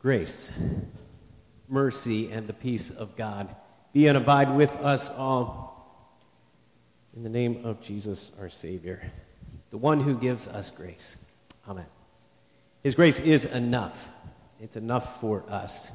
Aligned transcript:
Grace, 0.00 0.50
mercy, 1.68 2.32
and 2.32 2.46
the 2.46 2.54
peace 2.54 2.90
of 2.90 3.14
God 3.18 3.54
be 3.92 4.06
and 4.06 4.16
abide 4.16 4.56
with 4.56 4.74
us 4.78 5.10
all. 5.10 6.16
In 7.14 7.22
the 7.22 7.28
name 7.28 7.66
of 7.66 7.82
Jesus, 7.82 8.32
our 8.40 8.48
Savior, 8.48 9.12
the 9.68 9.76
one 9.76 10.00
who 10.00 10.16
gives 10.16 10.48
us 10.48 10.70
grace. 10.70 11.18
Amen. 11.68 11.84
His 12.82 12.94
grace 12.94 13.20
is 13.20 13.44
enough, 13.44 14.10
it's 14.58 14.74
enough 14.74 15.20
for 15.20 15.44
us. 15.50 15.92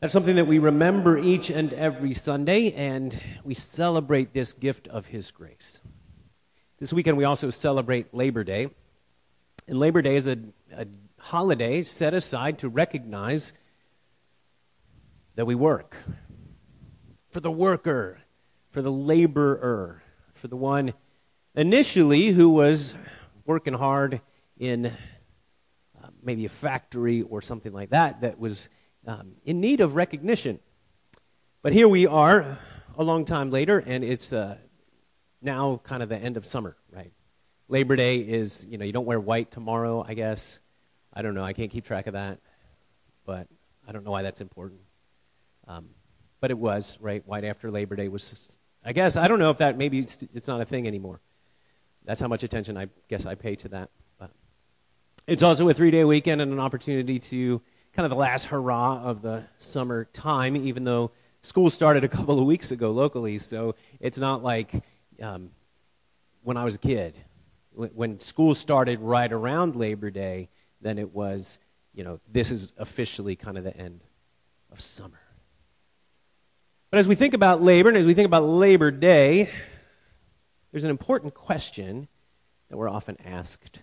That's 0.00 0.14
something 0.14 0.36
that 0.36 0.46
we 0.46 0.58
remember 0.58 1.18
each 1.18 1.50
and 1.50 1.74
every 1.74 2.14
Sunday, 2.14 2.72
and 2.72 3.20
we 3.44 3.52
celebrate 3.52 4.32
this 4.32 4.54
gift 4.54 4.88
of 4.88 5.08
His 5.08 5.30
grace. 5.30 5.82
This 6.78 6.94
weekend, 6.94 7.18
we 7.18 7.24
also 7.24 7.50
celebrate 7.50 8.14
Labor 8.14 8.42
Day. 8.42 8.70
And 9.68 9.78
Labor 9.78 10.00
Day 10.00 10.16
is 10.16 10.26
a, 10.26 10.38
a 10.72 10.86
holiday 11.20 11.82
set 11.82 12.14
aside 12.14 12.58
to 12.58 12.68
recognize 12.68 13.54
that 15.36 15.46
we 15.46 15.54
work. 15.54 15.96
For 17.30 17.40
the 17.40 17.50
worker, 17.50 18.18
for 18.70 18.82
the 18.82 18.90
laborer, 18.90 20.02
for 20.34 20.48
the 20.48 20.56
one 20.56 20.94
initially 21.54 22.28
who 22.28 22.50
was 22.50 22.94
working 23.44 23.74
hard 23.74 24.20
in 24.58 24.86
uh, 24.86 26.08
maybe 26.22 26.46
a 26.46 26.48
factory 26.48 27.22
or 27.22 27.42
something 27.42 27.72
like 27.72 27.90
that 27.90 28.22
that 28.22 28.38
was 28.38 28.68
um, 29.06 29.32
in 29.44 29.60
need 29.60 29.80
of 29.80 29.94
recognition. 29.94 30.58
But 31.62 31.72
here 31.72 31.88
we 31.88 32.06
are 32.06 32.58
a 32.96 33.04
long 33.04 33.24
time 33.24 33.50
later, 33.50 33.78
and 33.78 34.02
it's 34.02 34.32
uh, 34.32 34.58
now 35.42 35.80
kind 35.84 36.02
of 36.02 36.08
the 36.08 36.16
end 36.16 36.36
of 36.36 36.44
summer, 36.44 36.76
right? 36.90 37.12
Labor 37.68 37.96
Day 37.96 38.18
is, 38.18 38.66
you 38.68 38.78
know, 38.78 38.84
you 38.84 38.92
don't 38.92 39.06
wear 39.06 39.20
white 39.20 39.50
tomorrow, 39.50 40.04
I 40.06 40.14
guess. 40.14 40.60
I 41.12 41.22
don't 41.22 41.34
know. 41.34 41.44
I 41.44 41.52
can't 41.52 41.70
keep 41.70 41.84
track 41.84 42.06
of 42.06 42.12
that, 42.12 42.38
but 43.26 43.48
I 43.86 43.92
don't 43.92 44.04
know 44.04 44.10
why 44.10 44.22
that's 44.22 44.40
important. 44.40 44.80
Um, 45.66 45.88
but 46.40 46.50
it 46.50 46.58
was 46.58 46.98
right. 47.00 47.26
White 47.26 47.44
after 47.44 47.70
Labor 47.70 47.96
Day 47.96 48.08
was. 48.08 48.56
I 48.84 48.92
guess 48.92 49.16
I 49.16 49.28
don't 49.28 49.38
know 49.38 49.50
if 49.50 49.58
that 49.58 49.76
maybe 49.76 49.98
it's, 49.98 50.22
it's 50.34 50.48
not 50.48 50.60
a 50.60 50.64
thing 50.64 50.86
anymore. 50.86 51.20
That's 52.04 52.20
how 52.20 52.28
much 52.28 52.42
attention 52.42 52.76
I 52.76 52.88
guess 53.08 53.26
I 53.26 53.34
pay 53.34 53.54
to 53.56 53.68
that. 53.68 53.90
But 54.18 54.30
it's 55.26 55.42
also 55.42 55.68
a 55.68 55.74
three-day 55.74 56.04
weekend 56.04 56.40
and 56.40 56.50
an 56.52 56.60
opportunity 56.60 57.18
to 57.18 57.60
kind 57.92 58.04
of 58.04 58.10
the 58.10 58.16
last 58.16 58.46
hurrah 58.46 59.02
of 59.02 59.20
the 59.20 59.44
summer 59.58 60.06
time. 60.12 60.56
Even 60.56 60.84
though 60.84 61.10
school 61.42 61.68
started 61.68 62.04
a 62.04 62.08
couple 62.08 62.38
of 62.38 62.46
weeks 62.46 62.70
ago 62.70 62.90
locally, 62.90 63.36
so 63.36 63.74
it's 63.98 64.18
not 64.18 64.42
like 64.42 64.72
um, 65.20 65.50
when 66.42 66.56
I 66.56 66.64
was 66.64 66.76
a 66.76 66.78
kid. 66.78 67.18
When 67.72 68.18
school 68.18 68.54
started 68.54 68.98
right 69.00 69.32
around 69.32 69.76
Labor 69.76 70.10
Day, 70.10 70.48
then 70.80 70.98
it 70.98 71.14
was, 71.14 71.58
you 71.92 72.04
know, 72.04 72.20
this 72.30 72.50
is 72.50 72.72
officially 72.76 73.36
kind 73.36 73.58
of 73.58 73.64
the 73.64 73.76
end 73.76 74.00
of 74.72 74.80
summer. 74.80 75.20
But 76.90 76.98
as 76.98 77.08
we 77.08 77.14
think 77.14 77.34
about 77.34 77.62
labor 77.62 77.88
and 77.88 77.98
as 77.98 78.06
we 78.06 78.14
think 78.14 78.26
about 78.26 78.42
Labor 78.42 78.90
Day, 78.90 79.48
there's 80.72 80.84
an 80.84 80.90
important 80.90 81.34
question 81.34 82.08
that 82.68 82.76
we're 82.76 82.88
often 82.88 83.16
asked. 83.24 83.82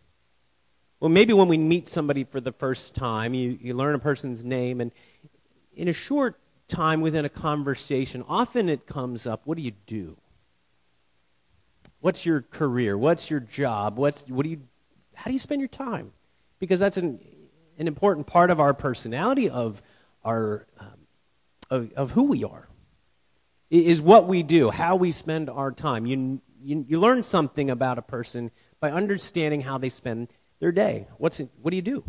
Well, 0.99 1.09
maybe 1.09 1.31
when 1.33 1.47
we 1.47 1.57
meet 1.57 1.87
somebody 1.87 2.23
for 2.23 2.41
the 2.41 2.51
first 2.51 2.95
time, 2.95 3.33
you, 3.33 3.57
you 3.61 3.73
learn 3.75 3.95
a 3.95 3.99
person's 3.99 4.43
name, 4.43 4.81
and 4.81 4.91
in 5.75 5.87
a 5.87 5.93
short 5.93 6.39
time 6.67 7.01
within 7.01 7.23
a 7.23 7.29
conversation, 7.29 8.23
often 8.27 8.67
it 8.67 8.87
comes 8.87 9.27
up 9.27 9.41
what 9.45 9.57
do 9.57 9.63
you 9.63 9.73
do? 9.85 10.17
What's 11.99 12.25
your 12.25 12.41
career? 12.41 12.97
What's 12.97 13.29
your 13.29 13.39
job? 13.39 13.97
What's, 13.97 14.23
what 14.27 14.43
do 14.43 14.49
you, 14.49 14.61
how 15.13 15.25
do 15.25 15.33
you 15.33 15.39
spend 15.39 15.61
your 15.61 15.67
time? 15.67 16.11
Because 16.59 16.79
that's 16.79 16.97
an, 16.97 17.19
an 17.77 17.87
important 17.87 18.27
part 18.27 18.51
of 18.51 18.59
our 18.59 18.73
personality, 18.73 19.49
of, 19.49 19.81
our, 20.23 20.67
um, 20.79 21.07
of, 21.69 21.93
of 21.93 22.11
who 22.11 22.23
we 22.23 22.43
are, 22.43 22.67
is 23.69 24.01
what 24.01 24.27
we 24.27 24.43
do, 24.43 24.69
how 24.69 24.95
we 24.95 25.11
spend 25.11 25.49
our 25.49 25.71
time. 25.71 26.05
You, 26.05 26.41
you, 26.61 26.85
you 26.87 26.99
learn 26.99 27.23
something 27.23 27.69
about 27.69 27.97
a 27.97 28.01
person 28.01 28.51
by 28.79 28.91
understanding 28.91 29.61
how 29.61 29.77
they 29.77 29.89
spend 29.89 30.29
their 30.59 30.71
day. 30.71 31.07
What's 31.17 31.39
what 31.61 31.71
do 31.71 31.75
you 31.75 31.81
do? 31.81 32.03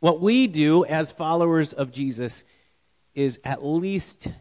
What 0.00 0.20
we 0.20 0.46
do 0.46 0.84
as 0.84 1.10
followers 1.10 1.72
of 1.72 1.90
Jesus 1.90 2.44
is 3.14 3.40
at 3.44 3.64
least 3.64 4.32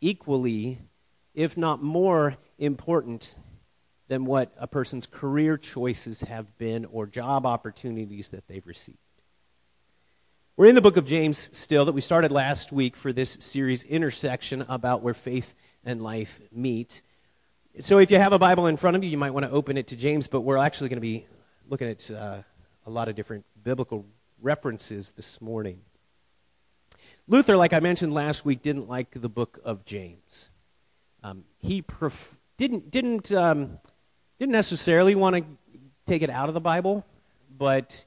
equally, 0.00 0.78
if 1.34 1.56
not 1.56 1.82
more 1.82 2.36
important 2.58 3.36
than 4.08 4.24
what 4.24 4.52
a 4.58 4.66
person's 4.66 5.06
career 5.06 5.56
choices 5.56 6.22
have 6.22 6.56
been 6.58 6.86
or 6.86 7.06
job 7.06 7.46
opportunities 7.46 8.30
that 8.30 8.48
they've 8.48 8.66
received. 8.66 8.98
We're 10.56 10.66
in 10.66 10.74
the 10.74 10.80
book 10.80 10.96
of 10.96 11.04
James 11.04 11.56
still 11.56 11.84
that 11.84 11.92
we 11.92 12.00
started 12.00 12.32
last 12.32 12.72
week 12.72 12.96
for 12.96 13.12
this 13.12 13.36
series, 13.38 13.84
Intersection, 13.84 14.64
about 14.68 15.02
where 15.02 15.14
faith 15.14 15.54
and 15.84 16.02
life 16.02 16.40
meet. 16.50 17.02
So 17.80 17.98
if 17.98 18.10
you 18.10 18.18
have 18.18 18.32
a 18.32 18.40
Bible 18.40 18.66
in 18.66 18.76
front 18.76 18.96
of 18.96 19.04
you, 19.04 19.10
you 19.10 19.18
might 19.18 19.30
want 19.30 19.46
to 19.46 19.52
open 19.52 19.76
it 19.76 19.86
to 19.88 19.96
James, 19.96 20.26
but 20.26 20.40
we're 20.40 20.56
actually 20.56 20.88
going 20.88 20.96
to 20.96 21.00
be 21.00 21.26
looking 21.68 21.88
at 21.88 22.10
uh, 22.10 22.38
a 22.86 22.90
lot 22.90 23.08
of 23.08 23.14
different 23.14 23.44
biblical 23.62 24.04
references 24.40 25.12
this 25.12 25.40
morning. 25.40 25.82
Luther, 27.28 27.56
like 27.56 27.72
I 27.72 27.80
mentioned 27.80 28.12
last 28.12 28.44
week, 28.44 28.62
didn't 28.62 28.88
like 28.88 29.10
the 29.12 29.28
book 29.28 29.60
of 29.62 29.84
James. 29.84 30.50
Um, 31.22 31.44
he 31.58 31.82
pref- 31.82 32.36
didn't, 32.56 32.90
didn't 32.90 33.30
um, 33.32 33.78
didn't 34.38 34.52
necessarily 34.52 35.14
want 35.14 35.36
to 35.36 35.44
take 36.06 36.22
it 36.22 36.30
out 36.30 36.48
of 36.48 36.54
the 36.54 36.60
Bible, 36.60 37.04
but 37.56 38.04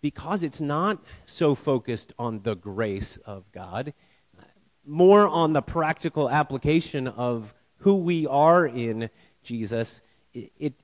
because 0.00 0.42
it's 0.42 0.60
not 0.60 0.98
so 1.26 1.54
focused 1.54 2.12
on 2.18 2.42
the 2.42 2.54
grace 2.54 3.16
of 3.18 3.50
God, 3.52 3.92
more 4.86 5.26
on 5.26 5.52
the 5.52 5.62
practical 5.62 6.30
application 6.30 7.08
of 7.08 7.54
who 7.78 7.96
we 7.96 8.26
are 8.26 8.66
in 8.66 9.10
Jesus, 9.42 10.02
it, 10.32 10.52
it 10.58 10.74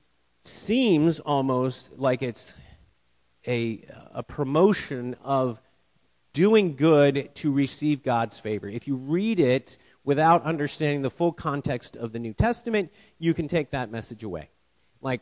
seems 0.43 1.19
almost 1.19 1.97
like 1.97 2.21
it's 2.21 2.55
a, 3.47 3.85
a 4.13 4.23
promotion 4.23 5.15
of 5.23 5.61
doing 6.33 6.75
good 6.75 7.29
to 7.35 7.51
receive 7.51 8.03
God's 8.03 8.39
favor. 8.39 8.67
If 8.67 8.87
you 8.87 8.95
read 8.95 9.39
it 9.39 9.77
without 10.03 10.43
understanding 10.43 11.01
the 11.01 11.09
full 11.09 11.31
context 11.31 11.95
of 11.95 12.11
the 12.11 12.19
New 12.19 12.33
Testament, 12.33 12.91
you 13.19 13.33
can 13.33 13.47
take 13.47 13.71
that 13.71 13.91
message 13.91 14.23
away. 14.23 14.49
Like 15.01 15.21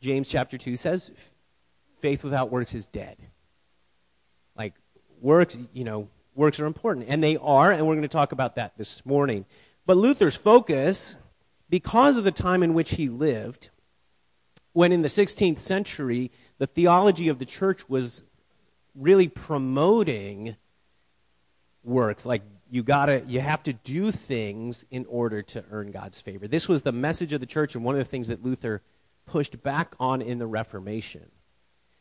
James 0.00 0.28
chapter 0.28 0.58
2 0.58 0.76
says, 0.76 1.12
faith 1.98 2.24
without 2.24 2.50
works 2.50 2.74
is 2.74 2.86
dead. 2.86 3.16
Like 4.56 4.74
works, 5.20 5.56
you 5.72 5.84
know, 5.84 6.08
works 6.34 6.60
are 6.60 6.66
important. 6.66 7.06
And 7.08 7.22
they 7.22 7.36
are, 7.36 7.72
and 7.72 7.86
we're 7.86 7.94
going 7.94 8.02
to 8.02 8.08
talk 8.08 8.32
about 8.32 8.56
that 8.56 8.76
this 8.76 9.04
morning. 9.06 9.46
But 9.86 9.96
Luther's 9.96 10.36
focus, 10.36 11.16
because 11.70 12.16
of 12.16 12.24
the 12.24 12.32
time 12.32 12.62
in 12.62 12.74
which 12.74 12.92
he 12.92 13.08
lived, 13.08 13.70
when 14.72 14.92
in 14.92 15.02
the 15.02 15.08
16th 15.08 15.58
century 15.58 16.30
the 16.58 16.66
theology 16.66 17.28
of 17.28 17.38
the 17.38 17.44
church 17.44 17.88
was 17.88 18.24
really 18.94 19.28
promoting 19.28 20.56
works 21.84 22.24
like 22.24 22.42
you 22.72 22.82
gotta 22.82 23.22
you 23.26 23.38
have 23.38 23.62
to 23.62 23.74
do 23.74 24.10
things 24.10 24.86
in 24.90 25.04
order 25.06 25.42
to 25.42 25.62
earn 25.70 25.90
god's 25.90 26.22
favor. 26.22 26.48
This 26.48 26.70
was 26.70 26.82
the 26.82 26.90
message 26.90 27.34
of 27.34 27.40
the 27.40 27.46
church 27.46 27.74
and 27.74 27.84
one 27.84 27.94
of 27.94 27.98
the 27.98 28.06
things 28.06 28.28
that 28.28 28.42
luther 28.42 28.80
pushed 29.26 29.62
back 29.62 29.94
on 30.00 30.22
in 30.22 30.38
the 30.38 30.46
reformation. 30.46 31.30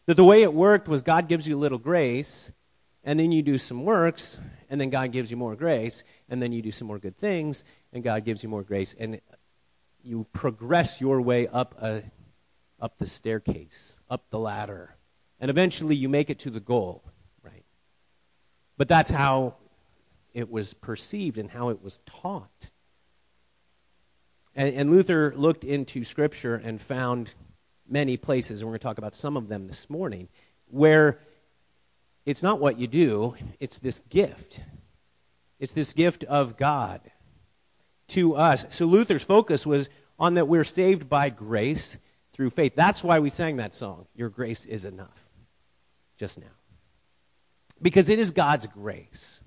That 0.05 0.15
the 0.15 0.23
way 0.23 0.43
it 0.43 0.53
worked 0.53 0.87
was 0.87 1.01
god 1.01 1.27
gives 1.27 1.45
you 1.45 1.57
a 1.57 1.59
little 1.59 1.77
grace 1.77 2.53
and 3.03 3.19
then 3.19 3.33
you 3.33 3.41
do 3.41 3.57
some 3.57 3.83
works 3.83 4.39
and 4.69 4.79
then 4.79 4.89
god 4.89 5.11
gives 5.11 5.29
you 5.29 5.35
more 5.35 5.57
grace 5.57 6.05
and 6.29 6.41
then 6.41 6.53
you 6.53 6.61
do 6.61 6.71
some 6.71 6.87
more 6.87 6.99
good 6.99 7.17
things 7.17 7.65
and 7.91 8.01
god 8.01 8.23
gives 8.23 8.41
you 8.41 8.47
more 8.47 8.63
grace 8.63 8.95
and 8.97 9.19
you 10.01 10.25
progress 10.31 11.01
your 11.01 11.19
way 11.19 11.49
up 11.49 11.75
a, 11.81 12.01
up 12.79 12.97
the 12.97 13.05
staircase 13.05 13.99
up 14.09 14.29
the 14.29 14.39
ladder. 14.39 14.95
And 15.37 15.49
eventually 15.51 15.97
you 15.97 16.07
make 16.07 16.29
it 16.29 16.39
to 16.39 16.49
the 16.49 16.61
goal 16.61 17.03
right? 17.43 17.65
But 18.77 18.87
that's 18.87 19.11
how 19.11 19.55
it 20.33 20.49
was 20.49 20.73
perceived 20.73 21.37
and 21.37 21.49
how 21.49 21.69
it 21.69 21.83
was 21.83 21.99
taught. 22.05 22.71
And, 24.55 24.73
and 24.75 24.91
Luther 24.91 25.33
looked 25.35 25.63
into 25.63 26.03
Scripture 26.03 26.55
and 26.55 26.81
found 26.81 27.33
many 27.87 28.17
places, 28.17 28.61
and 28.61 28.67
we're 28.67 28.73
going 28.73 28.79
to 28.79 28.83
talk 28.83 28.97
about 28.97 29.15
some 29.15 29.37
of 29.37 29.47
them 29.47 29.67
this 29.67 29.89
morning, 29.89 30.29
where 30.67 31.19
it's 32.25 32.43
not 32.43 32.59
what 32.59 32.79
you 32.79 32.87
do, 32.87 33.35
it's 33.59 33.79
this 33.79 33.99
gift. 34.09 34.63
It's 35.59 35.73
this 35.73 35.93
gift 35.93 36.23
of 36.23 36.57
God 36.57 37.01
to 38.09 38.35
us. 38.35 38.65
So 38.69 38.85
Luther's 38.85 39.23
focus 39.23 39.65
was 39.65 39.89
on 40.17 40.35
that 40.35 40.47
we're 40.47 40.63
saved 40.63 41.09
by 41.09 41.29
grace 41.29 41.99
through 42.33 42.51
faith. 42.51 42.73
That's 42.75 43.03
why 43.03 43.19
we 43.19 43.29
sang 43.29 43.57
that 43.57 43.73
song, 43.73 44.07
Your 44.15 44.29
Grace 44.29 44.65
is 44.65 44.85
Enough, 44.85 45.29
just 46.17 46.39
now. 46.39 46.47
Because 47.81 48.09
it 48.09 48.19
is 48.19 48.31
God's 48.31 48.67
grace 48.67 49.41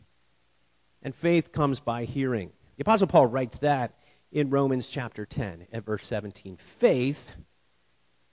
and 1.05 1.15
faith 1.15 1.53
comes 1.53 1.79
by 1.79 2.05
hearing. 2.05 2.51
The 2.77 2.83
Apostle 2.83 3.06
Paul 3.06 3.27
writes 3.27 3.59
that 3.59 3.95
in 4.33 4.51
Romans 4.51 4.89
chapter 4.89 5.25
10 5.25 5.69
at 5.73 5.85
verse 5.85 6.05
17. 6.05 6.56
Faith 6.56 7.37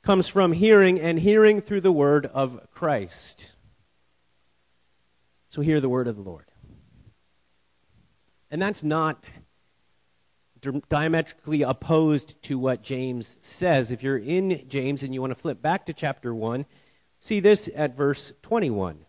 comes 0.01 0.27
from 0.27 0.53
hearing, 0.53 0.99
and 0.99 1.19
hearing 1.19 1.61
through 1.61 1.81
the 1.81 1.91
word 1.91 2.25
of 2.25 2.59
Christ. 2.71 3.55
So 5.49 5.61
hear 5.61 5.79
the 5.79 5.89
word 5.89 6.07
of 6.07 6.15
the 6.15 6.23
Lord. 6.23 6.45
And 8.49 8.59
that's 8.59 8.83
not 8.83 9.25
diametrically 10.89 11.61
opposed 11.61 12.41
to 12.43 12.57
what 12.57 12.81
James 12.81 13.37
says. 13.41 13.91
If 13.91 14.01
you're 14.01 14.17
in 14.17 14.67
James 14.67 15.03
and 15.03 15.13
you 15.13 15.21
want 15.21 15.31
to 15.31 15.39
flip 15.39 15.61
back 15.61 15.85
to 15.85 15.93
chapter 15.93 16.33
1, 16.33 16.65
see 17.19 17.39
this 17.39 17.69
at 17.75 17.95
verse 17.95 18.33
21. 18.41 19.05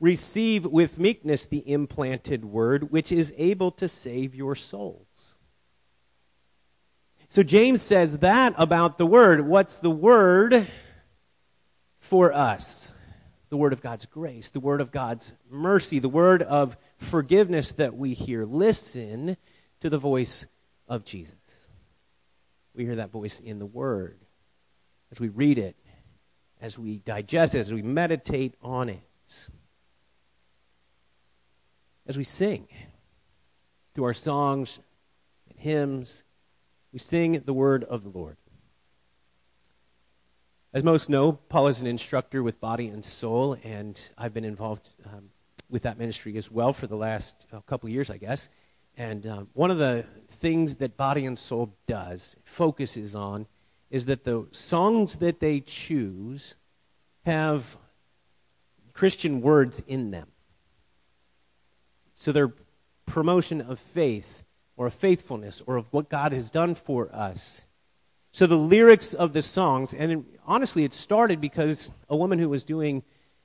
Receive 0.00 0.64
with 0.64 0.98
meekness 0.98 1.44
the 1.44 1.70
implanted 1.70 2.44
word, 2.44 2.90
which 2.90 3.12
is 3.12 3.34
able 3.36 3.70
to 3.72 3.86
save 3.86 4.34
your 4.34 4.54
souls. 4.54 5.38
So 7.28 7.42
James 7.42 7.82
says 7.82 8.18
that 8.18 8.54
about 8.56 8.96
the 8.96 9.06
word. 9.06 9.46
What's 9.46 9.76
the 9.76 9.90
word 9.90 10.66
for 11.98 12.32
us? 12.32 12.92
The 13.50 13.56
word 13.56 13.72
of 13.72 13.82
God's 13.82 14.06
grace, 14.06 14.50
the 14.50 14.58
word 14.58 14.80
of 14.80 14.90
God's 14.90 15.34
mercy, 15.50 15.98
the 15.98 16.08
word 16.08 16.42
of 16.42 16.78
forgiveness 16.96 17.72
that 17.72 17.94
we 17.94 18.14
hear. 18.14 18.44
Listen 18.44 19.36
to 19.80 19.90
the 19.90 19.98
voice 19.98 20.46
of 20.88 21.04
Jesus. 21.04 21.68
We 22.74 22.84
hear 22.84 22.96
that 22.96 23.10
voice 23.10 23.38
in 23.38 23.58
the 23.58 23.66
word 23.66 24.18
as 25.12 25.20
we 25.20 25.28
read 25.28 25.58
it, 25.58 25.76
as 26.60 26.78
we 26.78 26.98
digest 26.98 27.54
it, 27.54 27.58
as 27.58 27.72
we 27.72 27.82
meditate 27.82 28.54
on 28.62 28.88
it 28.88 29.50
as 32.10 32.18
we 32.18 32.24
sing 32.24 32.66
through 33.94 34.02
our 34.02 34.12
songs 34.12 34.80
and 35.48 35.60
hymns, 35.60 36.24
we 36.92 36.98
sing 36.98 37.40
the 37.46 37.52
word 37.52 37.84
of 37.84 38.02
the 38.02 38.08
Lord. 38.08 38.36
As 40.72 40.82
most 40.82 41.08
know, 41.08 41.30
Paul 41.30 41.68
is 41.68 41.80
an 41.80 41.86
instructor 41.86 42.42
with 42.42 42.60
Body 42.60 42.88
and 42.88 43.04
Soul, 43.04 43.56
and 43.62 44.10
I've 44.18 44.34
been 44.34 44.44
involved 44.44 44.88
um, 45.06 45.30
with 45.70 45.82
that 45.82 46.00
ministry 46.00 46.36
as 46.36 46.50
well 46.50 46.72
for 46.72 46.88
the 46.88 46.96
last 46.96 47.46
uh, 47.52 47.60
couple 47.60 47.88
years, 47.88 48.10
I 48.10 48.16
guess. 48.16 48.48
And 48.96 49.24
um, 49.28 49.48
one 49.52 49.70
of 49.70 49.78
the 49.78 50.04
things 50.30 50.74
that 50.76 50.96
Body 50.96 51.24
and 51.26 51.38
Soul 51.38 51.76
does, 51.86 52.34
focuses 52.42 53.14
on, 53.14 53.46
is 53.88 54.06
that 54.06 54.24
the 54.24 54.48
songs 54.50 55.18
that 55.18 55.38
they 55.38 55.60
choose 55.60 56.56
have 57.24 57.76
Christian 58.94 59.42
words 59.42 59.78
in 59.86 60.10
them. 60.10 60.29
So 62.20 62.32
their 62.32 62.52
promotion 63.06 63.62
of 63.62 63.78
faith 63.78 64.44
or 64.76 64.88
of 64.88 64.92
faithfulness 64.92 65.62
or 65.66 65.76
of 65.76 65.90
what 65.90 66.10
God 66.10 66.32
has 66.32 66.50
done 66.50 66.74
for 66.74 67.08
us. 67.14 67.66
So 68.30 68.46
the 68.46 68.58
lyrics 68.58 69.14
of 69.14 69.32
the 69.32 69.40
songs, 69.40 69.94
and 69.94 70.26
honestly, 70.46 70.84
it 70.84 70.92
started 70.92 71.40
because 71.40 71.92
a 72.10 72.16
woman 72.16 72.38
who 72.38 72.50
was 72.50 72.62
doing 72.62 73.04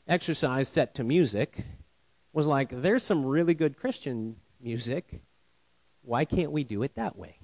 exercise 0.10 0.68
set 0.68 0.94
to 0.96 1.06
music 1.06 1.64
was 2.34 2.48
like, 2.48 2.68
there's 2.70 3.02
some 3.02 3.26
really 3.26 3.54
good 3.54 3.78
Christian 3.78 4.36
music. 4.60 5.22
Why 6.02 6.26
can't 6.26 6.52
we 6.52 6.66
do 6.66 6.84
it 6.84 6.96
that 6.96 7.16
way? 7.16 7.38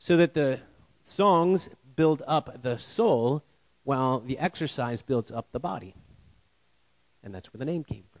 So 0.00 0.16
that 0.16 0.34
the 0.34 0.58
songs 1.04 1.70
build 1.94 2.24
up 2.26 2.62
the 2.62 2.80
soul 2.80 3.44
while 3.84 4.18
the 4.18 4.40
exercise 4.40 5.02
builds 5.02 5.30
up 5.30 5.52
the 5.52 5.60
body. 5.60 5.94
And 7.22 7.32
that's 7.32 7.54
where 7.54 7.60
the 7.60 7.64
name 7.64 7.84
came 7.84 8.02
from. 8.10 8.15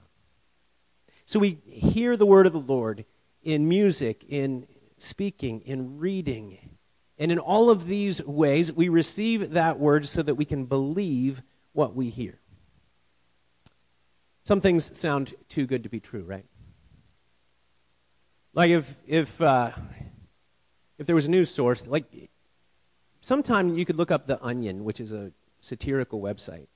So 1.26 1.40
we 1.40 1.58
hear 1.66 2.16
the 2.16 2.24
word 2.24 2.46
of 2.46 2.52
the 2.52 2.60
Lord 2.60 3.04
in 3.42 3.68
music, 3.68 4.24
in 4.28 4.66
speaking, 4.96 5.60
in 5.62 5.98
reading. 5.98 6.78
And 7.18 7.32
in 7.32 7.40
all 7.40 7.68
of 7.68 7.86
these 7.86 8.24
ways, 8.24 8.72
we 8.72 8.88
receive 8.88 9.50
that 9.50 9.80
word 9.80 10.06
so 10.06 10.22
that 10.22 10.36
we 10.36 10.44
can 10.44 10.66
believe 10.66 11.42
what 11.72 11.96
we 11.96 12.10
hear. 12.10 12.38
Some 14.44 14.60
things 14.60 14.96
sound 14.96 15.34
too 15.48 15.66
good 15.66 15.82
to 15.82 15.88
be 15.88 15.98
true, 15.98 16.22
right? 16.22 16.46
Like 18.54 18.70
if 18.70 18.96
if 19.04 19.40
uh, 19.40 19.72
if 20.98 21.06
there 21.06 21.16
was 21.16 21.26
a 21.26 21.30
news 21.30 21.50
source, 21.50 21.88
like 21.88 22.30
sometime 23.20 23.76
you 23.76 23.84
could 23.84 23.96
look 23.96 24.12
up 24.12 24.28
the 24.28 24.42
Onion, 24.42 24.84
which 24.84 25.00
is 25.00 25.12
a 25.12 25.32
satirical 25.60 26.22
website, 26.22 26.68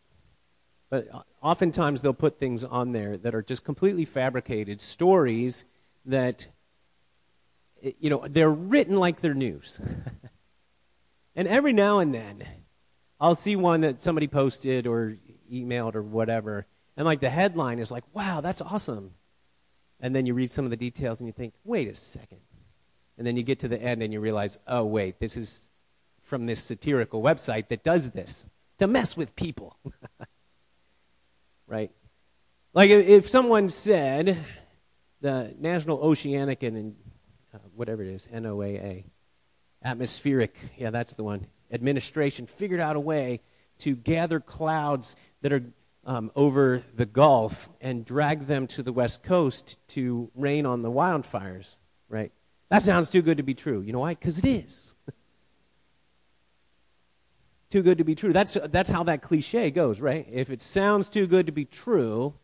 but 0.91 1.07
uh, 1.15 1.23
oftentimes 1.41 2.03
they'll 2.03 2.13
put 2.13 2.39
things 2.39 2.65
on 2.65 2.93
there 2.93 3.17
that 3.17 3.35
are 3.35 3.43
just 3.43 3.65
completely 3.65 4.05
fabricated 4.05 4.81
stories 4.81 5.65
that, 6.05 6.49
you 7.99 8.11
know, 8.11 8.27
they're 8.29 8.51
written 8.51 8.99
like 8.99 9.21
they're 9.21 9.33
news. 9.33 9.81
and 11.37 11.49
every 11.49 11.73
now 11.73 12.01
and 12.01 12.13
then, 12.13 12.45
I'll 13.21 13.37
see 13.37 13.55
one 13.55 13.83
that 13.83 14.03
somebody 14.03 14.27
posted 14.27 14.87
or 14.87 15.17
emailed 15.51 15.95
or 15.95 16.03
whatever, 16.03 16.67
and 16.97 17.07
like 17.07 17.21
the 17.21 17.31
headline 17.31 17.79
is 17.79 17.91
like, 17.91 18.05
wow, 18.13 18.41
that's 18.41 18.61
awesome. 18.61 19.13
And 20.01 20.15
then 20.15 20.27
you 20.27 20.35
read 20.35 20.51
some 20.51 20.65
of 20.65 20.71
the 20.71 20.77
details 20.77 21.21
and 21.21 21.27
you 21.27 21.33
think, 21.33 21.55
wait 21.65 21.89
a 21.89 21.95
second. 21.95 22.41
And 23.17 23.27
then 23.27 23.37
you 23.37 23.43
get 23.43 23.59
to 23.61 23.69
the 23.69 23.81
end 23.81 24.03
and 24.03 24.13
you 24.13 24.21
realize, 24.21 24.59
oh, 24.67 24.85
wait, 24.85 25.21
this 25.21 25.37
is 25.37 25.69
from 26.23 26.47
this 26.47 26.63
satirical 26.63 27.23
website 27.23 27.69
that 27.69 27.83
does 27.83 28.13
this 28.13 28.47
to 28.79 28.87
mess 28.87 29.17
with 29.17 29.37
people. 29.37 29.77
right? 31.71 31.91
Like 32.75 32.91
if 32.91 33.29
someone 33.29 33.69
said 33.69 34.45
the 35.21 35.55
National 35.59 35.99
Oceanic 35.99 36.63
and 36.63 36.97
uh, 37.55 37.59
whatever 37.75 38.03
it 38.03 38.09
is, 38.09 38.29
NOAA, 38.33 39.05
atmospheric, 39.83 40.57
yeah, 40.77 40.91
that's 40.91 41.15
the 41.15 41.25
one, 41.25 41.47
administration 41.71 42.47
figured 42.47 42.81
out 42.81 42.97
a 42.97 43.01
way 43.01 43.41
to 43.79 43.95
gather 43.95 44.41
clouds 44.41 45.17
that 45.43 45.53
are 45.53 45.63
um, 46.05 46.31
over 46.35 46.83
the 46.95 47.07
Gulf 47.07 47.71
and 47.81 48.05
drag 48.05 48.47
them 48.47 48.67
to 48.69 48.83
the 48.83 48.93
West 48.93 49.23
Coast 49.23 49.77
to 49.89 50.31
rain 50.35 50.67
on 50.67 50.83
the 50.83 50.91
wildfires, 50.91 51.77
right? 52.09 52.33
That 52.69 52.83
sounds 52.83 53.11
too 53.11 53.23
good 53.23 53.37
to 53.37 53.43
be 53.43 53.55
true. 53.55 53.81
You 53.81 53.93
know 53.93 54.01
why? 54.01 54.15
Because 54.15 54.39
it 54.39 54.45
is. 54.45 54.95
Too 57.71 57.83
good 57.83 57.99
to 57.99 58.05
be 58.05 58.15
true. 58.15 58.33
That's, 58.33 58.59
that's 58.71 58.91
how 58.91 59.05
that 59.05 59.23
cliche 59.23 59.71
goes, 59.71 60.01
right? 60.01 60.27
If 60.31 60.51
it 60.51 60.61
sounds 60.61 61.09
too 61.09 61.27
good 61.27 61.47
to 61.47 61.53
be 61.53 61.65
true, 61.65 62.35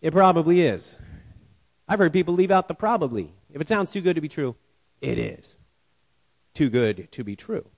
it 0.00 0.12
probably 0.12 0.62
is. 0.62 1.00
I've 1.86 1.98
heard 1.98 2.12
people 2.12 2.34
leave 2.34 2.50
out 2.50 2.66
the 2.66 2.74
probably. 2.74 3.32
If 3.52 3.60
it 3.60 3.68
sounds 3.68 3.92
too 3.92 4.00
good 4.00 4.14
to 4.14 4.20
be 4.20 4.28
true, 4.28 4.56
it 5.00 5.18
is. 5.18 5.58
Too 6.54 6.70
good 6.70 7.12
to 7.12 7.24
be 7.24 7.36
true. 7.36 7.68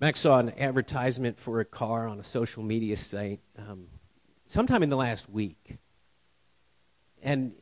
Max 0.00 0.20
saw 0.20 0.38
an 0.38 0.52
advertisement 0.58 1.38
for 1.38 1.60
a 1.60 1.64
car 1.64 2.08
on 2.08 2.18
a 2.18 2.24
social 2.24 2.62
media 2.62 2.96
site 2.96 3.40
um, 3.58 3.86
sometime 4.46 4.82
in 4.82 4.88
the 4.88 4.96
last 4.96 5.28
week. 5.28 5.78
And 7.22 7.52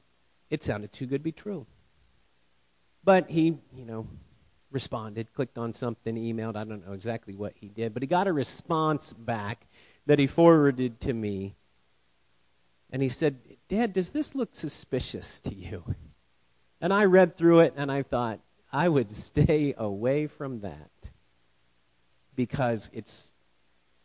it 0.48 0.62
sounded 0.62 0.92
too 0.92 1.06
good 1.06 1.18
to 1.18 1.24
be 1.24 1.32
true. 1.32 1.66
But 3.02 3.28
he, 3.28 3.58
you 3.74 3.84
know, 3.84 4.06
responded, 4.70 5.32
clicked 5.32 5.58
on 5.58 5.72
something, 5.72 6.16
emailed. 6.16 6.56
I 6.56 6.64
don't 6.64 6.86
know 6.86 6.92
exactly 6.92 7.34
what 7.34 7.54
he 7.56 7.68
did, 7.68 7.94
but 7.94 8.02
he 8.02 8.06
got 8.06 8.26
a 8.26 8.32
response 8.32 9.12
back 9.12 9.66
that 10.06 10.18
he 10.18 10.26
forwarded 10.26 11.00
to 11.00 11.12
me. 11.12 11.54
And 12.90 13.02
he 13.02 13.08
said, 13.08 13.38
Dad, 13.68 13.92
does 13.92 14.10
this 14.10 14.34
look 14.34 14.50
suspicious 14.52 15.40
to 15.42 15.54
you? 15.54 15.94
And 16.80 16.92
I 16.92 17.04
read 17.04 17.36
through 17.36 17.60
it 17.60 17.74
and 17.76 17.90
I 17.90 18.02
thought, 18.02 18.40
I 18.72 18.88
would 18.88 19.10
stay 19.10 19.74
away 19.76 20.26
from 20.26 20.60
that 20.60 20.90
because 22.34 22.90
it's 22.92 23.32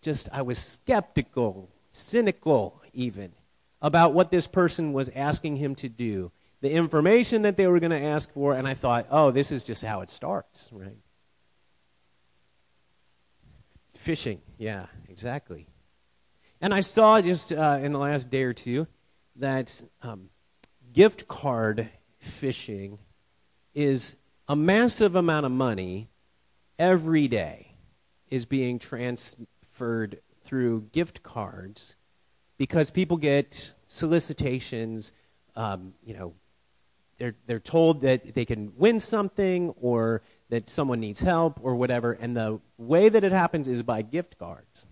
just, 0.02 0.28
I 0.34 0.42
was 0.42 0.58
skeptical, 0.58 1.70
cynical 1.92 2.82
even, 2.94 3.34
about 3.82 4.14
what 4.14 4.32
this 4.32 4.48
person 4.48 4.94
was 4.94 5.10
asking 5.10 5.58
him 5.58 5.76
to 5.76 5.90
do 5.90 6.32
the 6.64 6.72
information 6.72 7.42
that 7.42 7.58
they 7.58 7.68
were 7.68 7.82
going 7.82 7.92
to 7.92 8.02
ask 8.02 8.32
for, 8.32 8.54
and 8.54 8.66
I 8.66 8.74
thought, 8.74 9.08
oh, 9.12 9.32
this 9.32 9.52
is 9.52 9.66
just 9.66 9.84
how 9.84 10.00
it 10.00 10.10
starts, 10.10 10.70
right? 10.72 10.96
Phishing, 14.00 14.40
yeah, 14.58 14.86
exactly. 15.10 15.68
And 16.62 16.74
I 16.74 16.80
saw 16.80 17.20
just 17.20 17.52
uh, 17.52 17.80
in 17.82 17.92
the 17.92 18.00
last 18.00 18.30
day 18.30 18.44
or 18.44 18.54
two 18.54 18.88
that 19.36 19.84
um, 20.04 20.30
gift 20.94 21.28
card 21.28 21.90
phishing 22.24 22.98
is 23.74 24.16
a 24.48 24.56
massive 24.56 25.18
amount 25.18 25.46
of 25.46 25.52
money 25.52 26.08
every 26.80 27.28
day 27.28 27.76
is 28.30 28.46
being 28.46 28.80
transferred 28.80 30.22
through 30.46 30.88
gift 30.94 31.24
cards 31.24 31.98
because 32.58 32.90
people 32.90 33.18
get 33.18 33.74
solicitations, 33.88 35.12
um, 35.58 35.94
you 36.06 36.14
know, 36.14 36.34
they're, 37.18 37.36
they're 37.46 37.60
told 37.60 38.02
that 38.02 38.34
they 38.34 38.46
can 38.46 38.74
win 38.76 39.00
something 39.00 39.70
or 39.82 40.22
that 40.50 40.70
someone 40.70 41.00
needs 41.00 41.22
help 41.22 41.60
or 41.62 41.76
whatever. 41.76 42.14
And 42.14 42.36
the 42.36 42.60
way 42.78 43.10
that 43.10 43.24
it 43.24 43.32
happens 43.32 43.68
is 43.68 43.84
by 43.84 44.02
gift 44.02 44.38
cards. 44.38 44.88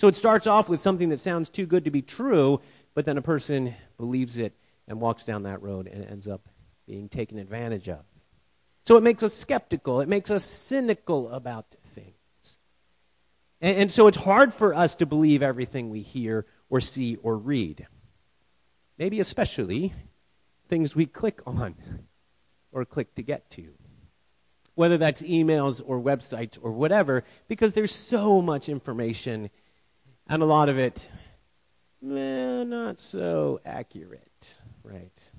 So 0.00 0.08
it 0.08 0.16
starts 0.16 0.46
off 0.46 0.70
with 0.70 0.80
something 0.80 1.10
that 1.10 1.20
sounds 1.20 1.50
too 1.50 1.66
good 1.66 1.84
to 1.84 1.90
be 1.90 2.00
true, 2.00 2.62
but 2.94 3.04
then 3.04 3.18
a 3.18 3.22
person 3.22 3.74
believes 3.98 4.38
it 4.38 4.54
and 4.88 4.98
walks 4.98 5.24
down 5.24 5.42
that 5.42 5.60
road 5.60 5.86
and 5.86 6.02
ends 6.06 6.26
up 6.26 6.48
being 6.86 7.10
taken 7.10 7.36
advantage 7.36 7.86
of. 7.90 8.00
So 8.84 8.96
it 8.96 9.02
makes 9.02 9.22
us 9.22 9.34
skeptical, 9.34 10.00
it 10.00 10.08
makes 10.08 10.30
us 10.30 10.42
cynical 10.42 11.28
about 11.30 11.76
things. 11.94 12.58
And, 13.60 13.76
and 13.76 13.92
so 13.92 14.06
it's 14.06 14.16
hard 14.16 14.54
for 14.54 14.72
us 14.72 14.94
to 14.94 15.06
believe 15.06 15.42
everything 15.42 15.90
we 15.90 16.00
hear 16.00 16.46
or 16.70 16.80
see 16.80 17.16
or 17.16 17.36
read. 17.36 17.86
Maybe 18.96 19.20
especially 19.20 19.92
things 20.70 20.96
we 20.96 21.04
click 21.04 21.40
on 21.46 21.74
or 22.72 22.84
click 22.84 23.14
to 23.16 23.22
get 23.22 23.50
to. 23.50 23.74
Whether 24.76 24.96
that's 24.96 25.20
emails 25.22 25.82
or 25.84 26.00
websites 26.00 26.58
or 26.62 26.70
whatever, 26.72 27.24
because 27.48 27.74
there's 27.74 27.94
so 27.94 28.40
much 28.40 28.68
information 28.68 29.50
and 30.28 30.42
a 30.42 30.46
lot 30.46 30.68
of 30.68 30.78
it, 30.78 31.10
eh, 32.02 32.64
not 32.64 33.00
so 33.00 33.60
accurate, 33.66 34.62
right? 34.84 35.32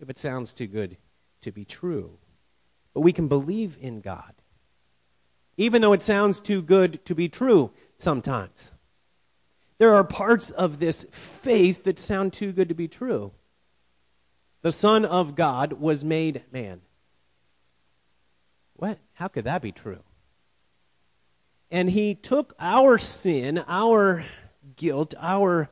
If 0.00 0.08
it 0.08 0.16
sounds 0.16 0.54
too 0.54 0.66
good 0.66 0.96
to 1.42 1.52
be 1.52 1.66
true. 1.66 2.18
But 2.94 3.02
we 3.02 3.12
can 3.12 3.28
believe 3.28 3.76
in 3.78 4.00
God, 4.00 4.32
even 5.56 5.82
though 5.82 5.92
it 5.92 6.02
sounds 6.02 6.40
too 6.40 6.62
good 6.62 7.04
to 7.04 7.14
be 7.14 7.28
true 7.28 7.72
sometimes. 7.98 8.74
There 9.78 9.94
are 9.94 10.04
parts 10.04 10.50
of 10.50 10.78
this 10.78 11.06
faith 11.10 11.84
that 11.84 11.98
sound 11.98 12.32
too 12.32 12.52
good 12.52 12.68
to 12.68 12.74
be 12.74 12.88
true. 12.88 13.32
The 14.62 14.72
Son 14.72 15.04
of 15.04 15.34
God 15.34 15.74
was 15.74 16.04
made 16.04 16.44
man. 16.52 16.80
What? 18.74 18.98
How 19.14 19.28
could 19.28 19.44
that 19.44 19.62
be 19.62 19.72
true? 19.72 20.02
And 21.70 21.90
he 21.90 22.14
took 22.14 22.54
our 22.58 22.98
sin, 22.98 23.62
our 23.66 24.24
guilt, 24.76 25.14
our 25.18 25.70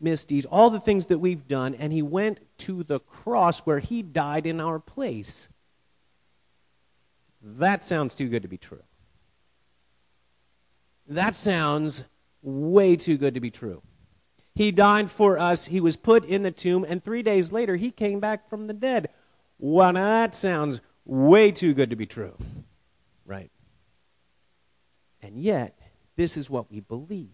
misdeeds, 0.00 0.46
all 0.46 0.70
the 0.70 0.80
things 0.80 1.06
that 1.06 1.18
we've 1.18 1.46
done, 1.46 1.74
and 1.74 1.92
he 1.92 2.02
went 2.02 2.40
to 2.58 2.82
the 2.82 3.00
cross 3.00 3.60
where 3.60 3.78
he 3.78 4.02
died 4.02 4.46
in 4.46 4.60
our 4.60 4.78
place. 4.78 5.50
That 7.42 7.84
sounds 7.84 8.14
too 8.14 8.28
good 8.28 8.42
to 8.42 8.48
be 8.48 8.58
true. 8.58 8.82
That 11.06 11.36
sounds 11.36 12.04
way 12.42 12.96
too 12.96 13.18
good 13.18 13.34
to 13.34 13.40
be 13.40 13.50
true. 13.50 13.82
He 14.54 14.70
died 14.70 15.10
for 15.10 15.38
us. 15.38 15.66
He 15.66 15.80
was 15.80 15.96
put 15.96 16.24
in 16.24 16.42
the 16.42 16.52
tomb, 16.52 16.84
and 16.88 17.02
three 17.02 17.22
days 17.22 17.50
later, 17.50 17.76
he 17.76 17.90
came 17.90 18.20
back 18.20 18.48
from 18.48 18.66
the 18.66 18.74
dead. 18.74 19.08
Well, 19.58 19.92
that 19.94 20.34
sounds 20.34 20.80
way 21.04 21.50
too 21.50 21.74
good 21.74 21.90
to 21.90 21.96
be 21.96 22.06
true. 22.06 22.36
Right? 23.26 23.50
And 25.22 25.36
yet, 25.38 25.78
this 26.16 26.36
is 26.36 26.48
what 26.48 26.70
we 26.70 26.80
believe. 26.80 27.30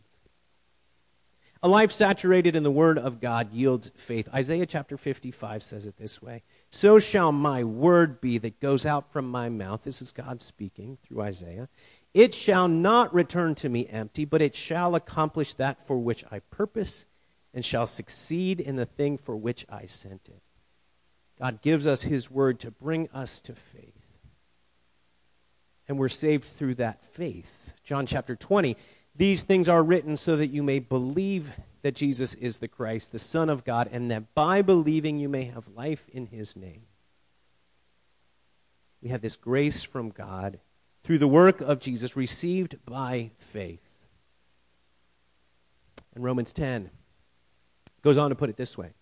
A 1.62 1.68
life 1.68 1.92
saturated 1.92 2.56
in 2.56 2.62
the 2.62 2.70
Word 2.70 2.98
of 2.98 3.20
God 3.20 3.52
yields 3.52 3.90
faith. 3.94 4.30
Isaiah 4.32 4.64
chapter 4.64 4.96
55 4.96 5.62
says 5.62 5.86
it 5.86 5.98
this 5.98 6.22
way 6.22 6.42
So 6.70 6.98
shall 6.98 7.32
my 7.32 7.64
word 7.64 8.22
be 8.22 8.38
that 8.38 8.60
goes 8.60 8.86
out 8.86 9.12
from 9.12 9.28
my 9.28 9.50
mouth. 9.50 9.84
This 9.84 10.00
is 10.00 10.10
God 10.10 10.40
speaking 10.40 10.96
through 11.02 11.20
Isaiah. 11.20 11.68
It 12.14 12.32
shall 12.32 12.66
not 12.66 13.12
return 13.12 13.54
to 13.56 13.68
me 13.68 13.86
empty, 13.88 14.24
but 14.24 14.40
it 14.40 14.54
shall 14.54 14.94
accomplish 14.94 15.52
that 15.54 15.86
for 15.86 15.98
which 15.98 16.24
I 16.30 16.38
purpose 16.38 17.04
and 17.52 17.64
shall 17.64 17.86
succeed 17.86 18.60
in 18.60 18.76
the 18.76 18.86
thing 18.86 19.18
for 19.18 19.36
which 19.36 19.66
I 19.68 19.86
sent 19.86 20.28
it. 20.28 20.42
God 21.38 21.62
gives 21.62 21.86
us 21.86 22.02
His 22.02 22.30
word 22.30 22.60
to 22.60 22.70
bring 22.70 23.08
us 23.12 23.40
to 23.42 23.54
faith. 23.54 23.94
And 25.88 25.98
we're 25.98 26.08
saved 26.08 26.44
through 26.44 26.76
that 26.76 27.04
faith. 27.04 27.74
John 27.82 28.06
chapter 28.06 28.36
20. 28.36 28.76
These 29.16 29.42
things 29.42 29.68
are 29.68 29.82
written 29.82 30.16
so 30.16 30.36
that 30.36 30.48
you 30.48 30.62
may 30.62 30.78
believe 30.78 31.52
that 31.82 31.96
Jesus 31.96 32.34
is 32.34 32.58
the 32.58 32.68
Christ, 32.68 33.10
the 33.10 33.18
Son 33.18 33.48
of 33.50 33.64
God, 33.64 33.88
and 33.90 34.10
that 34.10 34.34
by 34.34 34.62
believing 34.62 35.18
you 35.18 35.28
may 35.28 35.44
have 35.44 35.66
life 35.74 36.08
in 36.10 36.26
His 36.26 36.56
name. 36.56 36.82
We 39.02 39.08
have 39.08 39.22
this 39.22 39.36
grace 39.36 39.82
from 39.82 40.10
God 40.10 40.60
through 41.02 41.18
the 41.18 41.26
work 41.26 41.60
of 41.60 41.80
Jesus 41.80 42.16
received 42.16 42.76
by 42.84 43.30
faith. 43.38 43.80
And 46.14 46.22
Romans 46.22 46.52
10 46.52 46.90
goes 48.02 48.18
on 48.18 48.30
to 48.30 48.36
put 48.36 48.50
it 48.50 48.56
this 48.56 48.76
way 48.76 48.92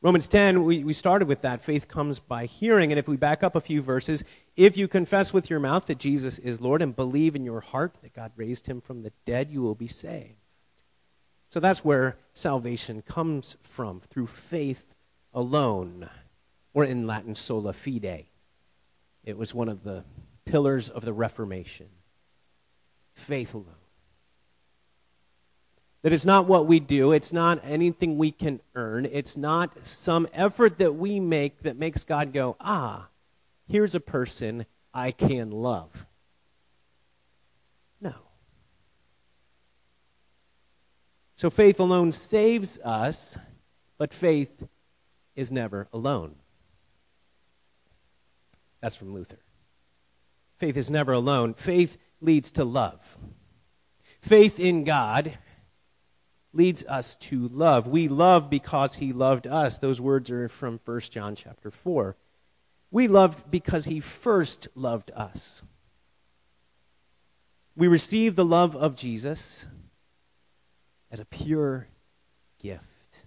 Romans 0.00 0.28
10, 0.28 0.62
we, 0.62 0.84
we 0.84 0.92
started 0.92 1.26
with 1.26 1.40
that. 1.40 1.60
Faith 1.60 1.88
comes 1.88 2.20
by 2.20 2.46
hearing. 2.46 2.92
And 2.92 2.98
if 3.00 3.08
we 3.08 3.16
back 3.16 3.42
up 3.42 3.56
a 3.56 3.60
few 3.60 3.82
verses, 3.82 4.24
if 4.56 4.76
you 4.76 4.86
confess 4.86 5.32
with 5.32 5.50
your 5.50 5.58
mouth 5.58 5.86
that 5.86 5.98
Jesus 5.98 6.38
is 6.38 6.60
Lord 6.60 6.82
and 6.82 6.94
believe 6.94 7.34
in 7.34 7.44
your 7.44 7.60
heart 7.60 7.96
that 8.02 8.14
God 8.14 8.30
raised 8.36 8.68
him 8.68 8.80
from 8.80 9.02
the 9.02 9.12
dead, 9.24 9.50
you 9.50 9.60
will 9.60 9.74
be 9.74 9.88
saved. 9.88 10.36
So 11.48 11.58
that's 11.58 11.84
where 11.84 12.16
salvation 12.32 13.02
comes 13.02 13.56
from, 13.62 14.00
through 14.00 14.28
faith 14.28 14.94
alone, 15.34 16.08
or 16.74 16.84
in 16.84 17.06
Latin, 17.06 17.34
sola 17.34 17.72
fide. 17.72 18.26
It 19.24 19.36
was 19.36 19.54
one 19.54 19.68
of 19.68 19.82
the 19.82 20.04
pillars 20.44 20.88
of 20.88 21.04
the 21.04 21.12
Reformation. 21.12 21.88
Faith 23.14 23.52
alone. 23.52 23.74
That 26.02 26.12
it's 26.12 26.26
not 26.26 26.46
what 26.46 26.66
we 26.66 26.78
do, 26.78 27.12
it's 27.12 27.32
not 27.32 27.60
anything 27.64 28.18
we 28.18 28.30
can 28.30 28.60
earn, 28.74 29.04
it's 29.04 29.36
not 29.36 29.86
some 29.86 30.28
effort 30.32 30.78
that 30.78 30.94
we 30.94 31.18
make 31.18 31.60
that 31.60 31.76
makes 31.76 32.04
God 32.04 32.32
go, 32.32 32.56
ah, 32.60 33.08
here's 33.66 33.94
a 33.94 34.00
person 34.00 34.64
I 34.94 35.10
can 35.10 35.50
love. 35.50 36.06
No. 38.00 38.14
So 41.34 41.50
faith 41.50 41.80
alone 41.80 42.12
saves 42.12 42.78
us, 42.84 43.36
but 43.96 44.14
faith 44.14 44.68
is 45.34 45.50
never 45.50 45.88
alone. 45.92 46.36
That's 48.80 48.96
from 48.96 49.12
Luther. 49.14 49.40
Faith 50.58 50.76
is 50.76 50.90
never 50.90 51.12
alone. 51.12 51.54
Faith 51.54 51.96
leads 52.20 52.50
to 52.52 52.64
love. 52.64 53.16
Faith 54.20 54.58
in 54.58 54.84
God 54.84 55.38
leads 56.58 56.84
us 56.86 57.14
to 57.14 57.46
love. 57.48 57.86
We 57.86 58.08
love 58.08 58.50
because 58.50 58.96
he 58.96 59.12
loved 59.12 59.46
us. 59.46 59.78
Those 59.78 60.00
words 60.00 60.28
are 60.30 60.48
from 60.48 60.80
1 60.84 61.00
John 61.02 61.36
chapter 61.36 61.70
4. 61.70 62.16
We 62.90 63.06
love 63.06 63.48
because 63.48 63.84
he 63.84 64.00
first 64.00 64.66
loved 64.74 65.12
us. 65.14 65.62
We 67.76 67.86
receive 67.86 68.34
the 68.34 68.44
love 68.44 68.74
of 68.74 68.96
Jesus 68.96 69.68
as 71.12 71.20
a 71.20 71.24
pure 71.24 71.86
gift. 72.58 73.24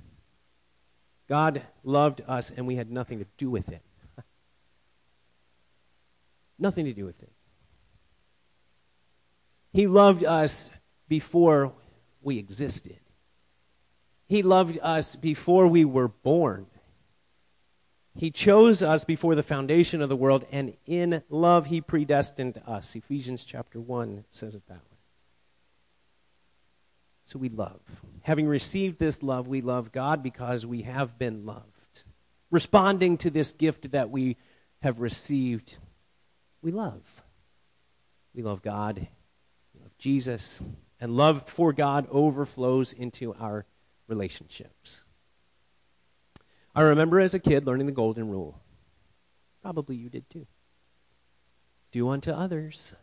God 1.30 1.62
loved 1.86 2.22
us 2.28 2.52
and 2.52 2.68
we 2.68 2.76
had 2.76 2.92
nothing 2.92 3.20
to 3.20 3.26
do 3.38 3.50
with 3.50 3.70
it. 3.70 3.82
nothing 6.60 6.84
to 6.84 6.94
do 6.94 7.06
with 7.06 7.24
it. 7.24 7.32
He 9.72 9.88
loved 9.88 10.26
us 10.26 10.70
before 11.08 11.72
we 12.22 12.38
existed. 12.38 13.01
He 14.32 14.44
loved 14.44 14.80
us 14.82 15.18
before 15.18 15.68
we 15.68 15.84
were 15.84 16.08
born. 16.08 16.68
He 18.16 18.32
chose 18.32 18.82
us 18.82 19.04
before 19.04 19.36
the 19.36 19.44
foundation 19.44 20.02
of 20.02 20.08
the 20.08 20.16
world, 20.16 20.46
and 20.54 20.78
in 20.86 21.22
love 21.28 21.66
he 21.66 21.82
predestined 21.82 22.62
us. 22.66 22.96
Ephesians 22.96 23.44
chapter 23.44 23.78
1 23.78 24.24
says 24.30 24.56
it 24.56 24.66
that 24.70 24.78
way. 24.78 25.00
So 27.26 27.40
we 27.40 27.50
love. 27.50 27.82
Having 28.22 28.48
received 28.48 29.00
this 29.00 29.22
love, 29.22 29.50
we 29.50 29.60
love 29.60 29.92
God 29.92 30.24
because 30.24 30.66
we 30.66 30.84
have 30.84 31.20
been 31.20 31.46
loved. 31.46 32.06
Responding 32.52 33.18
to 33.18 33.30
this 33.30 33.52
gift 33.52 33.92
that 33.92 34.12
we 34.12 34.38
have 34.82 35.02
received, 35.02 35.78
we 36.62 36.72
love. 36.72 37.22
We 38.34 38.44
love 38.44 38.62
God, 38.62 38.96
we 39.74 39.82
love 39.82 39.98
Jesus, 39.98 40.64
and 41.02 41.18
love 41.18 41.50
for 41.50 41.74
God 41.74 42.08
overflows 42.10 42.94
into 42.94 43.34
our 43.34 43.66
relationships. 44.12 45.06
I 46.76 46.82
remember 46.82 47.20
as 47.20 47.34
a 47.34 47.40
kid 47.40 47.66
learning 47.66 47.88
the 47.88 47.92
golden 47.92 48.30
rule. 48.30 48.62
Probably 49.62 49.96
you 49.96 50.10
did 50.10 50.30
too. 50.30 50.46
Do 51.92 52.10
unto 52.10 52.32
others 52.32 52.94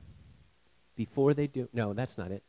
before 0.95 1.35
they 1.35 1.47
do. 1.47 1.69
No, 1.73 1.93
that's 1.93 2.17
not 2.17 2.31
it. 2.31 2.43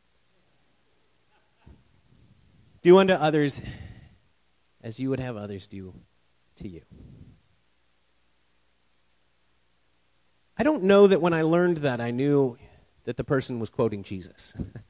Do 2.82 2.98
unto 2.98 3.14
others 3.14 3.62
as 4.82 5.00
you 5.00 5.10
would 5.10 5.20
have 5.20 5.36
others 5.36 5.66
do 5.66 5.94
to 6.56 6.68
you. 6.68 6.82
I 10.56 10.62
don't 10.62 10.84
know 10.84 11.06
that 11.06 11.20
when 11.20 11.32
I 11.32 11.42
learned 11.42 11.78
that 11.78 12.00
I 12.00 12.10
knew 12.10 12.58
that 13.04 13.16
the 13.16 13.24
person 13.24 13.60
was 13.60 13.70
quoting 13.70 14.02
Jesus. 14.02 14.54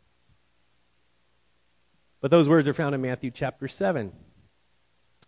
But 2.20 2.30
those 2.30 2.48
words 2.48 2.68
are 2.68 2.74
found 2.74 2.94
in 2.94 3.00
Matthew 3.00 3.30
chapter 3.30 3.66
7. 3.66 4.12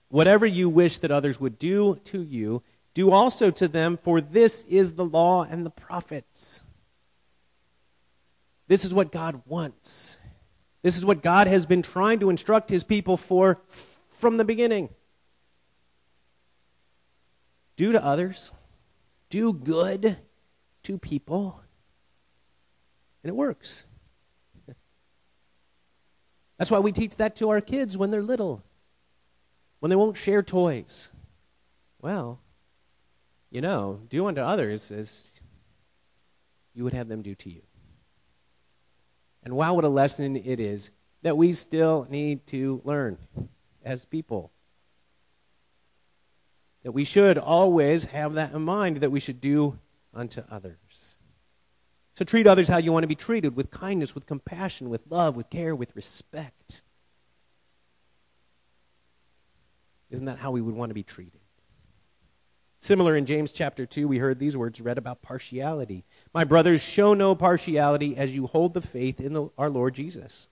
Whatever 0.09 0.45
you 0.45 0.69
wish 0.69 0.99
that 0.99 1.11
others 1.11 1.41
would 1.41 1.59
do 1.59 1.97
to 2.05 2.23
you, 2.23 2.63
do 2.95 3.11
also 3.11 3.51
to 3.51 3.67
them, 3.67 3.97
for 3.97 4.21
this 4.21 4.65
is 4.65 4.95
the 4.95 5.05
law 5.05 5.43
and 5.43 5.65
the 5.65 5.71
prophets. 5.71 6.63
This 8.69 8.85
is 8.85 8.93
what 8.93 9.11
God 9.11 9.43
wants. 9.47 10.19
This 10.83 10.99
is 10.99 11.05
what 11.05 11.23
God 11.23 11.47
has 11.47 11.65
been 11.65 11.83
trying 11.83 12.19
to 12.21 12.29
instruct 12.29 12.69
his 12.69 12.85
people 12.85 13.17
for 13.17 13.61
from 14.11 14.37
the 14.37 14.45
beginning. 14.45 14.91
Do 17.77 17.93
to 17.93 18.05
others, 18.05 18.53
do 19.31 19.53
good 19.55 20.19
to 20.83 20.99
people, 20.99 21.61
and 23.23 23.31
it 23.31 23.35
works. 23.35 23.87
That's 26.63 26.71
why 26.71 26.79
we 26.79 26.93
teach 26.93 27.17
that 27.17 27.35
to 27.39 27.51
our 27.51 27.61
kids 27.61 27.99
when 27.99 28.13
they're 28.13 28.23
little, 28.23 28.63
when 29.81 29.91
they 29.91 29.97
won't 29.97 30.17
share 30.17 30.45
toys. 30.45 31.11
Well, 32.01 32.39
you 33.51 33.61
know, 33.61 33.99
do 34.09 34.29
unto 34.29 34.43
others 34.43 34.93
as 34.93 35.41
you 36.73 36.85
would 36.85 36.93
have 36.93 37.09
them 37.09 37.21
do 37.21 37.35
to 37.35 37.51
you. 37.51 37.63
And 39.43 39.57
wow, 39.57 39.75
what 39.75 39.83
a 39.83 39.89
lesson 39.89 40.37
it 40.37 40.61
is 40.61 40.93
that 41.23 41.37
we 41.37 41.53
still 41.53 42.07
need 42.09 42.47
to 42.47 42.81
learn 42.85 43.19
as 43.85 44.05
people. 44.05 44.53
That 46.85 46.93
we 46.93 47.03
should 47.03 47.39
always 47.39 48.05
have 48.05 48.35
that 48.35 48.53
in 48.53 48.63
mind, 48.63 48.99
that 48.99 49.11
we 49.11 49.19
should 49.19 49.41
do 49.41 49.81
unto 50.15 50.45
others. 50.49 50.79
So 52.15 52.25
treat 52.25 52.47
others 52.47 52.69
how 52.69 52.79
you 52.79 52.93
want 52.93 53.05
to 53.05 53.09
be 53.09 53.15
treated 53.15 53.57
with 53.57 53.71
kindness, 53.71 54.15
with 54.15 54.27
compassion, 54.27 54.91
with 54.91 55.03
love, 55.09 55.37
with 55.37 55.49
care, 55.49 55.75
with 55.75 55.97
respect. 55.97 56.83
Isn't 60.11 60.27
that 60.27 60.39
how 60.39 60.51
we 60.51 60.61
would 60.61 60.75
want 60.75 60.91
to 60.91 60.95
be 60.95 61.03
treated? 61.03 61.41
Similar 62.81 63.17
in 63.17 63.27
James 63.27 63.53
chapter 63.53 63.87
2, 63.87 64.09
we 64.09 64.19
heard 64.19 64.39
these 64.39 64.57
words 64.57 64.81
read 64.81 64.99
about 64.99 65.23
partiality. 65.23 66.05
My 66.35 66.45
brothers, 66.45 66.83
show 66.83 67.15
no 67.15 67.35
partiality 67.35 68.17
as 68.17 68.35
you 68.35 68.47
hold 68.47 68.75
the 68.75 68.81
faith 68.81 69.21
in 69.21 69.33
the, 69.33 69.49
our 69.57 69.71
Lord 69.71 69.95
Jesus. 69.95 70.49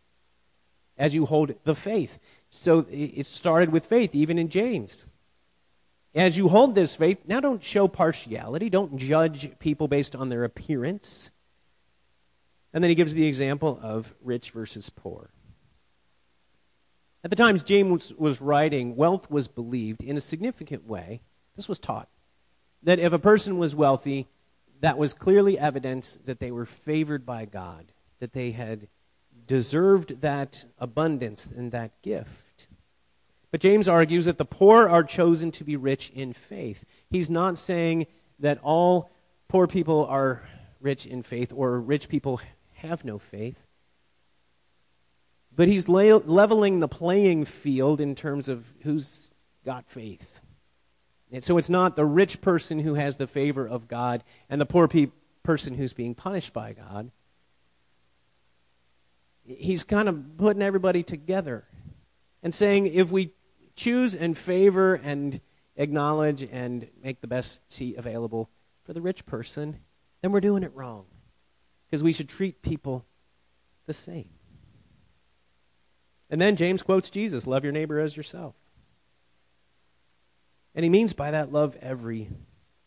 As 0.96 1.14
you 1.14 1.26
hold 1.26 1.54
the 1.64 1.74
faith. 1.74 2.18
So 2.48 2.86
it 2.88 3.26
started 3.26 3.70
with 3.70 3.84
faith, 3.84 4.14
even 4.14 4.38
in 4.38 4.48
James. 4.48 5.08
As 6.14 6.38
you 6.38 6.48
hold 6.48 6.74
this 6.74 6.94
faith, 6.94 7.18
now 7.26 7.40
don't 7.40 7.62
show 7.62 7.88
partiality. 7.88 8.70
Don't 8.70 8.96
judge 8.96 9.58
people 9.58 9.88
based 9.88 10.14
on 10.16 10.28
their 10.28 10.44
appearance. 10.44 11.32
And 12.72 12.82
then 12.82 12.88
he 12.88 12.94
gives 12.94 13.14
the 13.14 13.26
example 13.26 13.78
of 13.82 14.14
rich 14.22 14.50
versus 14.50 14.90
poor. 14.90 15.30
At 17.22 17.30
the 17.30 17.36
times 17.36 17.62
James 17.62 18.14
was 18.14 18.40
writing, 18.40 18.96
wealth 18.96 19.30
was 19.30 19.48
believed 19.48 20.02
in 20.02 20.16
a 20.16 20.20
significant 20.20 20.86
way. 20.86 21.20
This 21.56 21.68
was 21.68 21.78
taught 21.78 22.08
that 22.82 22.98
if 22.98 23.12
a 23.12 23.18
person 23.18 23.58
was 23.58 23.76
wealthy, 23.76 24.28
that 24.80 24.96
was 24.96 25.12
clearly 25.12 25.58
evidence 25.58 26.18
that 26.24 26.40
they 26.40 26.50
were 26.50 26.64
favored 26.64 27.26
by 27.26 27.44
God, 27.44 27.92
that 28.20 28.32
they 28.32 28.52
had 28.52 28.88
deserved 29.46 30.22
that 30.22 30.64
abundance 30.78 31.50
and 31.50 31.72
that 31.72 32.00
gift. 32.02 32.68
But 33.50 33.60
James 33.60 33.88
argues 33.88 34.24
that 34.24 34.38
the 34.38 34.44
poor 34.44 34.88
are 34.88 35.02
chosen 35.02 35.50
to 35.52 35.64
be 35.64 35.76
rich 35.76 36.10
in 36.10 36.32
faith. 36.32 36.84
He's 37.10 37.28
not 37.28 37.58
saying 37.58 38.06
that 38.38 38.60
all 38.62 39.10
poor 39.48 39.66
people 39.66 40.06
are 40.06 40.42
rich 40.80 41.04
in 41.04 41.22
faith 41.22 41.52
or 41.54 41.80
rich 41.80 42.08
people 42.08 42.40
have 42.80 43.04
no 43.04 43.18
faith. 43.18 43.66
But 45.54 45.68
he's 45.68 45.88
leveling 45.88 46.80
the 46.80 46.88
playing 46.88 47.44
field 47.44 48.00
in 48.00 48.14
terms 48.14 48.48
of 48.48 48.64
who's 48.82 49.32
got 49.64 49.88
faith. 49.88 50.40
And 51.32 51.44
so 51.44 51.58
it's 51.58 51.70
not 51.70 51.96
the 51.96 52.04
rich 52.04 52.40
person 52.40 52.78
who 52.80 52.94
has 52.94 53.16
the 53.16 53.26
favor 53.26 53.66
of 53.66 53.88
God 53.88 54.24
and 54.48 54.60
the 54.60 54.66
poor 54.66 54.88
pe- 54.88 55.10
person 55.42 55.74
who's 55.74 55.92
being 55.92 56.14
punished 56.14 56.52
by 56.52 56.72
God. 56.72 57.10
He's 59.44 59.84
kind 59.84 60.08
of 60.08 60.36
putting 60.38 60.62
everybody 60.62 61.02
together 61.02 61.64
and 62.42 62.54
saying 62.54 62.86
if 62.86 63.10
we 63.10 63.32
choose 63.76 64.14
and 64.14 64.36
favor 64.36 64.94
and 64.94 65.40
acknowledge 65.76 66.42
and 66.42 66.88
make 67.02 67.20
the 67.20 67.26
best 67.26 67.70
seat 67.70 67.96
available 67.96 68.50
for 68.84 68.92
the 68.92 69.00
rich 69.00 69.26
person, 69.26 69.80
then 70.22 70.32
we're 70.32 70.40
doing 70.40 70.62
it 70.62 70.72
wrong. 70.74 71.06
Because 71.90 72.04
we 72.04 72.12
should 72.12 72.28
treat 72.28 72.62
people 72.62 73.04
the 73.86 73.92
same. 73.92 74.28
And 76.30 76.40
then 76.40 76.54
James 76.54 76.82
quotes 76.82 77.10
Jesus 77.10 77.46
love 77.46 77.64
your 77.64 77.72
neighbor 77.72 77.98
as 77.98 78.16
yourself. 78.16 78.54
And 80.74 80.84
he 80.84 80.88
means 80.88 81.12
by 81.12 81.32
that, 81.32 81.50
love 81.50 81.76
every 81.82 82.28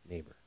neighbor. 0.08 0.38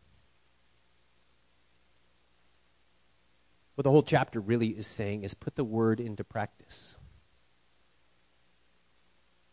What 3.75 3.83
the 3.83 3.91
whole 3.91 4.03
chapter 4.03 4.41
really 4.41 4.69
is 4.69 4.87
saying 4.87 5.23
is 5.23 5.35
put 5.35 5.55
the 5.55 5.65
word 5.65 6.01
into 6.01 6.25
practice. 6.25 6.97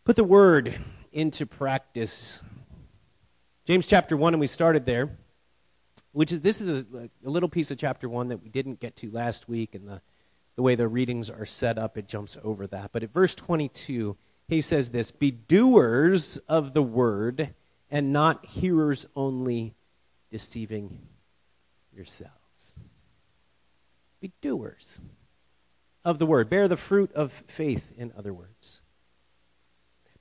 Put 0.05 0.15
the 0.15 0.23
word 0.23 0.75
into 1.11 1.45
practice. 1.45 2.41
James 3.65 3.85
chapter 3.85 4.15
1, 4.15 4.33
and 4.33 4.39
we 4.39 4.47
started 4.47 4.85
there, 4.85 5.17
which 6.13 6.31
is 6.31 6.41
this 6.41 6.61
is 6.61 6.85
a, 6.93 7.09
a 7.25 7.29
little 7.29 7.49
piece 7.49 7.71
of 7.71 7.77
chapter 7.77 8.07
1 8.07 8.29
that 8.29 8.41
we 8.41 8.49
didn't 8.49 8.79
get 8.79 8.95
to 8.97 9.11
last 9.11 9.49
week, 9.49 9.75
and 9.75 9.87
the, 9.87 10.01
the 10.55 10.61
way 10.61 10.75
the 10.75 10.87
readings 10.87 11.29
are 11.29 11.45
set 11.45 11.77
up, 11.77 11.97
it 11.97 12.07
jumps 12.07 12.37
over 12.43 12.65
that. 12.67 12.91
But 12.93 13.03
at 13.03 13.11
verse 13.11 13.35
22, 13.35 14.15
he 14.47 14.61
says 14.61 14.91
this 14.91 15.11
Be 15.11 15.31
doers 15.31 16.37
of 16.47 16.73
the 16.73 16.83
word 16.83 17.53
and 17.89 18.13
not 18.13 18.45
hearers 18.45 19.05
only, 19.15 19.75
deceiving 20.31 20.99
yourselves. 21.95 22.79
Be 24.19 24.31
doers 24.41 25.01
of 26.05 26.17
the 26.17 26.25
word. 26.25 26.49
Bear 26.49 26.67
the 26.67 26.77
fruit 26.77 27.11
of 27.13 27.31
faith, 27.31 27.91
in 27.97 28.11
other 28.17 28.33
words. 28.33 28.81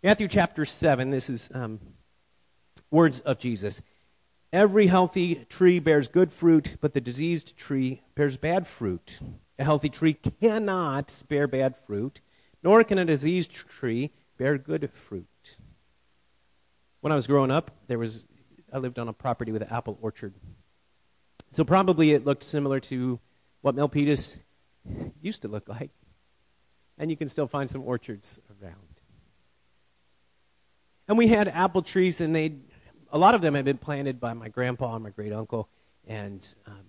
Matthew 0.03 0.29
chapter 0.29 0.65
7, 0.65 1.11
this 1.11 1.31
is 1.31 1.51
um, 1.55 1.81
words 2.91 3.21
of 3.21 3.39
Jesus. 3.39 3.81
Every 4.53 4.89
healthy 4.89 5.47
tree 5.47 5.79
bears 5.79 6.09
good 6.09 6.31
fruit, 6.31 6.77
but 6.81 6.93
the 6.93 7.01
diseased 7.01 7.57
tree 7.57 8.03
bears 8.15 8.37
bad 8.37 8.67
fruit. 8.67 9.21
A 9.59 9.65
healthy 9.65 9.89
tree 9.89 10.13
cannot 10.13 11.23
bear 11.29 11.47
bad 11.47 11.75
fruit, 11.75 12.21
nor 12.63 12.85
can 12.85 12.99
a 12.99 13.05
diseased 13.07 13.53
tree 13.53 14.11
bear 14.37 14.59
good 14.59 14.91
fruit. 14.93 15.57
When 17.01 17.13
I 17.13 17.17
was 17.17 17.27
growing 17.27 17.51
up, 17.51 17.71
there 17.87 17.99
was 17.99 18.27
I 18.73 18.79
lived 18.79 18.99
on 18.99 19.09
a 19.09 19.13
property 19.13 19.53
with 19.53 19.63
an 19.63 19.69
apple 19.71 19.99
orchard. 20.01 20.35
So 21.51 21.65
probably 21.65 22.13
it 22.13 22.25
looked 22.25 22.43
similar 22.43 22.81
to 22.81 23.21
what 23.61 23.77
Milpitas 23.77 24.43
used 25.21 25.43
to 25.43 25.49
look 25.49 25.69
like. 25.69 25.91
And 26.99 27.11
you 27.11 27.17
can 27.17 27.29
still 27.29 27.47
find 27.47 27.69
some 27.69 27.83
orchards 27.83 28.41
around. 28.63 28.77
And 31.09 31.19
we 31.19 31.27
had 31.27 31.49
apple 31.49 31.83
trees, 31.83 32.21
and 32.21 32.35
they 32.35 32.55
a 33.13 33.19
lot 33.19 33.35
of 33.35 33.41
them 33.41 33.55
had 33.55 33.65
been 33.65 33.79
planted 33.79 34.19
by 34.19 34.33
my 34.33 34.49
grandpa 34.49 34.95
and 34.95 35.05
my 35.05 35.11
great 35.11 35.33
uncle, 35.33 35.69
and 36.09 36.55
um, 36.67 36.85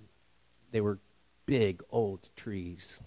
they 0.71 0.81
were 0.81 0.97
big 1.45 1.83
old 1.89 2.29
trees, 2.35 3.01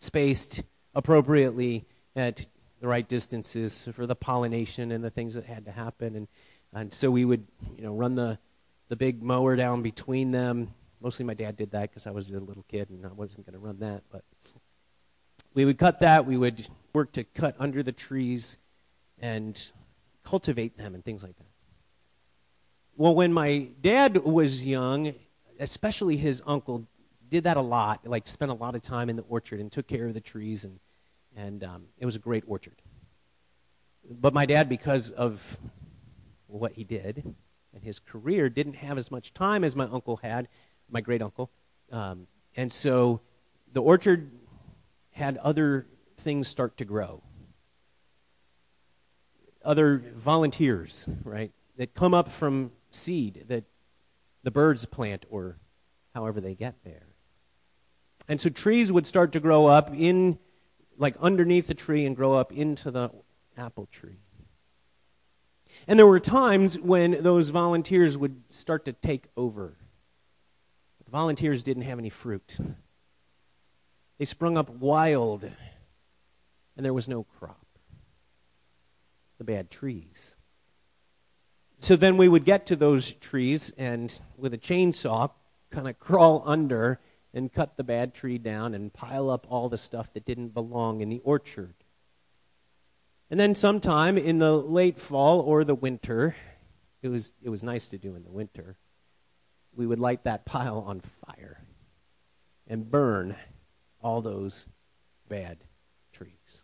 spaced 0.00 0.62
appropriately 0.94 1.84
at 2.16 2.46
the 2.80 2.88
right 2.88 3.06
distances 3.06 3.88
for 3.92 4.06
the 4.06 4.16
pollination 4.16 4.90
and 4.90 5.04
the 5.04 5.10
things 5.10 5.34
that 5.34 5.44
had 5.44 5.64
to 5.66 5.70
happen. 5.70 6.16
And 6.16 6.28
and 6.72 6.92
so 6.92 7.10
we 7.10 7.24
would, 7.24 7.46
you 7.76 7.84
know, 7.84 7.94
run 7.94 8.14
the, 8.14 8.38
the 8.88 8.96
big 8.96 9.22
mower 9.22 9.56
down 9.56 9.82
between 9.82 10.30
them. 10.30 10.72
Mostly 11.00 11.24
my 11.24 11.34
dad 11.34 11.56
did 11.56 11.72
that 11.72 11.90
because 11.90 12.06
I 12.06 12.10
was 12.12 12.30
a 12.30 12.40
little 12.40 12.64
kid 12.68 12.88
and 12.88 13.04
I 13.04 13.12
wasn't 13.12 13.44
going 13.46 13.54
to 13.54 13.58
run 13.58 13.80
that. 13.80 14.02
But 14.10 14.24
we 15.52 15.64
would 15.64 15.78
cut 15.78 16.00
that. 16.00 16.24
We 16.24 16.36
would 16.36 16.66
work 16.94 17.12
to 17.12 17.24
cut 17.24 17.56
under 17.58 17.82
the 17.82 17.92
trees 17.92 18.56
and 19.18 19.60
cultivate 20.24 20.78
them 20.78 20.94
and 20.94 21.04
things 21.04 21.22
like 21.22 21.36
that. 21.36 21.51
Well, 22.96 23.14
when 23.14 23.32
my 23.32 23.68
dad 23.80 24.18
was 24.18 24.66
young, 24.66 25.14
especially 25.58 26.16
his 26.16 26.42
uncle, 26.46 26.86
did 27.28 27.44
that 27.44 27.56
a 27.56 27.62
lot. 27.62 28.06
Like 28.06 28.26
spent 28.26 28.50
a 28.50 28.54
lot 28.54 28.74
of 28.74 28.82
time 28.82 29.08
in 29.08 29.16
the 29.16 29.22
orchard 29.22 29.60
and 29.60 29.72
took 29.72 29.86
care 29.86 30.06
of 30.06 30.14
the 30.14 30.20
trees, 30.20 30.64
and 30.64 30.78
and 31.34 31.64
um, 31.64 31.84
it 31.98 32.04
was 32.04 32.16
a 32.16 32.18
great 32.18 32.44
orchard. 32.46 32.76
But 34.08 34.34
my 34.34 34.44
dad, 34.44 34.68
because 34.68 35.10
of 35.10 35.58
what 36.46 36.72
he 36.72 36.84
did 36.84 37.34
and 37.72 37.82
his 37.82 37.98
career 37.98 38.50
didn't 38.50 38.74
have 38.74 38.98
as 38.98 39.10
much 39.10 39.32
time 39.32 39.64
as 39.64 39.74
my 39.74 39.84
uncle 39.84 40.18
had, 40.18 40.48
my 40.90 41.00
great 41.00 41.22
uncle. 41.22 41.50
Um, 41.90 42.26
and 42.56 42.70
so 42.70 43.20
the 43.72 43.80
orchard 43.80 44.30
had 45.12 45.38
other 45.38 45.86
things 46.18 46.48
start 46.48 46.76
to 46.76 46.84
grow. 46.84 47.22
Other 49.64 50.02
volunteers, 50.14 51.08
right, 51.24 51.52
that 51.76 51.94
come 51.94 52.12
up 52.12 52.28
from 52.28 52.72
seed 52.94 53.44
that 53.48 53.64
the 54.42 54.50
birds 54.50 54.84
plant 54.84 55.24
or 55.30 55.58
however 56.14 56.40
they 56.40 56.54
get 56.54 56.82
there. 56.84 57.06
And 58.28 58.40
so 58.40 58.48
trees 58.48 58.92
would 58.92 59.06
start 59.06 59.32
to 59.32 59.40
grow 59.40 59.66
up 59.66 59.90
in, 59.94 60.38
like 60.96 61.16
underneath 61.20 61.66
the 61.66 61.74
tree 61.74 62.04
and 62.04 62.14
grow 62.14 62.34
up 62.34 62.52
into 62.52 62.90
the 62.90 63.10
apple 63.56 63.86
tree. 63.86 64.20
And 65.86 65.98
there 65.98 66.06
were 66.06 66.20
times 66.20 66.78
when 66.78 67.22
those 67.22 67.48
volunteers 67.48 68.16
would 68.16 68.50
start 68.52 68.84
to 68.84 68.92
take 68.92 69.28
over. 69.36 69.76
The 71.04 71.10
volunteers 71.10 71.62
didn't 71.62 71.84
have 71.84 71.98
any 71.98 72.10
fruit. 72.10 72.58
They 74.18 74.24
sprung 74.24 74.56
up 74.56 74.70
wild, 74.70 75.44
and 76.76 76.84
there 76.86 76.94
was 76.94 77.08
no 77.08 77.24
crop. 77.24 77.66
The 79.38 79.44
bad 79.44 79.70
trees. 79.70 80.36
So 81.82 81.96
then 81.96 82.16
we 82.16 82.28
would 82.28 82.44
get 82.44 82.66
to 82.66 82.76
those 82.76 83.10
trees 83.10 83.72
and 83.76 84.20
with 84.36 84.54
a 84.54 84.58
chainsaw 84.58 85.32
kind 85.72 85.88
of 85.88 85.98
crawl 85.98 86.44
under 86.46 87.00
and 87.34 87.52
cut 87.52 87.76
the 87.76 87.82
bad 87.82 88.14
tree 88.14 88.38
down 88.38 88.72
and 88.72 88.92
pile 88.92 89.28
up 89.28 89.48
all 89.50 89.68
the 89.68 89.76
stuff 89.76 90.12
that 90.12 90.24
didn't 90.24 90.54
belong 90.54 91.00
in 91.00 91.08
the 91.08 91.18
orchard. 91.24 91.74
And 93.32 93.40
then 93.40 93.56
sometime 93.56 94.16
in 94.16 94.38
the 94.38 94.52
late 94.52 94.96
fall 94.96 95.40
or 95.40 95.64
the 95.64 95.74
winter, 95.74 96.36
it 97.02 97.08
was, 97.08 97.32
it 97.42 97.48
was 97.48 97.64
nice 97.64 97.88
to 97.88 97.98
do 97.98 98.14
in 98.14 98.22
the 98.22 98.30
winter, 98.30 98.76
we 99.74 99.84
would 99.84 99.98
light 99.98 100.22
that 100.22 100.46
pile 100.46 100.84
on 100.86 101.00
fire 101.00 101.64
and 102.68 102.88
burn 102.88 103.34
all 104.00 104.22
those 104.22 104.68
bad 105.28 105.58
trees. 106.12 106.62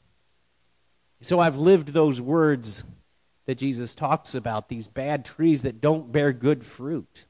So 1.23 1.41
I've 1.41 1.57
lived 1.57 1.89
those 1.89 2.21
words 2.21 2.85
that 3.49 3.57
Jesus 3.57 3.95
talks 3.95 4.35
about, 4.35 4.69
these 4.69 4.89
bad 4.89 5.25
trees 5.25 5.63
that 5.63 5.81
don't 5.81 6.13
bear 6.13 6.35
good 6.35 6.63
fruit, 6.63 7.27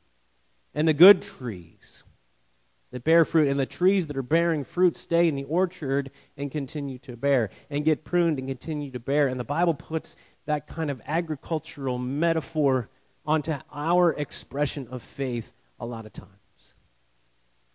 and 0.74 0.88
the 0.88 0.92
good 0.92 1.22
trees 1.22 2.02
that 2.90 3.04
bear 3.04 3.24
fruit, 3.24 3.46
and 3.46 3.61
the 3.61 3.64
trees 3.64 4.09
that 4.09 4.16
are 4.16 4.22
bearing 4.22 4.64
fruit 4.64 4.96
stay 4.96 5.28
in 5.28 5.37
the 5.37 5.44
orchard 5.44 6.11
and 6.37 6.50
continue 6.50 6.98
to 6.98 7.16
bear, 7.16 7.50
and 7.70 7.85
get 7.85 8.02
pruned 8.02 8.37
and 8.40 8.48
continue 8.48 8.90
to 8.90 8.98
bear. 8.98 9.28
And 9.28 9.38
the 9.38 9.44
Bible 9.44 9.74
puts 9.74 10.16
that 10.46 10.66
kind 10.66 10.90
of 10.90 11.00
agricultural 11.07 11.98
metaphor 11.98 12.88
onto 13.24 13.54
our 13.72 14.11
expression 14.14 14.88
of 14.90 15.04
faith 15.04 15.54
a 15.78 15.87
lot 15.87 16.04
of 16.04 16.12
times. 16.12 16.74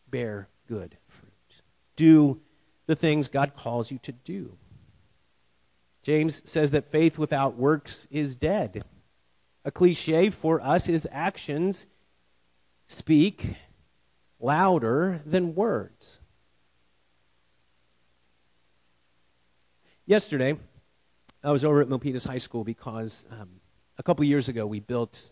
Bear 0.10 0.49
good 0.67 0.97
fruit. 1.08 1.32
Do 1.95 2.41
the 2.88 2.95
things 2.97 3.29
God 3.29 3.56
calls 3.56 3.89
you 3.89 3.99
to 3.99 4.12
do. 4.12 4.58
James 6.03 6.47
says 6.49 6.71
that 6.71 6.87
faith 6.87 7.17
without 7.17 7.55
works 7.55 8.07
is 8.11 8.35
dead. 8.35 8.83
A 9.63 9.71
cliche 9.71 10.29
for 10.29 10.61
us 10.61 10.89
is 10.89 11.07
actions 11.11 11.87
speak 12.87 13.55
louder 14.39 15.21
than 15.25 15.55
words. 15.55 16.19
Yesterday, 20.05 20.57
I 21.41 21.51
was 21.51 21.63
over 21.63 21.81
at 21.81 21.87
Milpitas 21.87 22.27
High 22.27 22.37
School 22.37 22.65
because 22.65 23.25
um, 23.31 23.61
a 23.97 24.03
couple 24.03 24.25
years 24.25 24.49
ago 24.49 24.67
we 24.67 24.81
built 24.81 25.31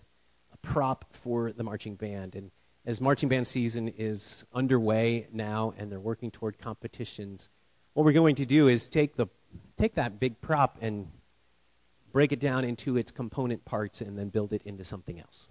a 0.53 0.57
prop 0.57 1.05
for 1.11 1.51
the 1.51 1.63
marching 1.65 1.95
band. 1.95 2.35
And 2.35 2.51
as 2.85 3.01
marching 3.01 3.27
band 3.27 3.47
season 3.47 3.89
is 3.89 4.45
underway 4.53 5.27
now 5.33 5.73
and 5.77 5.91
they're 5.91 5.99
working 5.99 6.31
toward 6.31 6.57
competitions, 6.57 7.49
what 7.93 8.05
we're 8.05 8.13
going 8.13 8.35
to 8.35 8.45
do 8.45 8.69
is 8.69 8.87
take, 8.87 9.17
the, 9.17 9.27
take 9.77 9.95
that 9.95 10.19
big 10.19 10.41
prop 10.41 10.77
and 10.81 11.07
break 12.11 12.31
it 12.31 12.39
down 12.39 12.63
into 12.63 12.97
its 12.97 13.11
component 13.11 13.63
parts 13.65 14.01
and 14.01 14.17
then 14.17 14.29
build 14.29 14.53
it 14.53 14.61
into 14.63 14.83
something 14.83 15.19
else. 15.19 15.49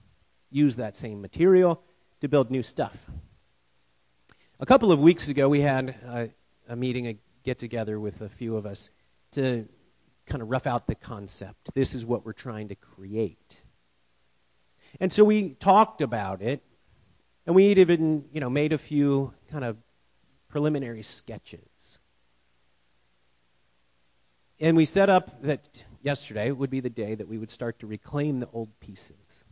Use 0.51 0.77
that 0.77 0.97
same 0.97 1.21
material 1.21 1.83
to 2.21 2.29
build 2.29 2.51
new 2.51 2.63
stuff. 2.63 3.11
A 4.59 4.67
couple 4.67 4.93
of 4.93 5.01
weeks 5.01 5.29
ago, 5.29 5.49
we 5.49 5.61
had 5.61 5.91
a, 6.05 6.31
a 6.69 6.77
meeting, 6.77 7.07
a 7.07 7.17
get 7.45 7.59
together 7.59 7.99
with 7.99 8.21
a 8.21 8.29
few 8.29 8.57
of 8.57 8.67
us 8.67 8.91
to 9.33 9.67
kind 10.27 10.43
of 10.43 10.51
rough 10.51 10.67
out 10.67 10.87
the 10.87 10.95
concept. 10.95 11.71
This 11.75 11.95
is 11.95 12.05
what 12.05 12.27
we're 12.27 12.33
trying 12.33 12.69
to 12.69 12.75
create. 12.75 13.65
And 15.01 15.13
so 15.13 15.25
we 15.25 15.55
talked 15.55 16.03
about 16.03 16.43
it, 16.43 16.63
and 17.47 17.55
we 17.55 17.69
even, 17.69 18.27
you 18.33 18.41
know, 18.41 18.51
made 18.51 18.73
a 18.73 18.79
few 18.79 19.33
kind 19.51 19.65
of 19.65 19.79
preliminary 20.49 21.03
sketches. 21.03 21.70
And 24.61 24.77
we 24.77 24.85
set 24.85 25.09
up 25.09 25.43
that 25.43 25.87
yesterday 26.03 26.51
would 26.51 26.69
be 26.69 26.81
the 26.81 26.91
day 26.91 27.15
that 27.15 27.27
we 27.27 27.39
would 27.39 27.51
start 27.51 27.79
to 27.79 27.87
reclaim 27.87 28.41
the 28.41 28.49
old 28.53 28.79
pieces. 28.79 29.47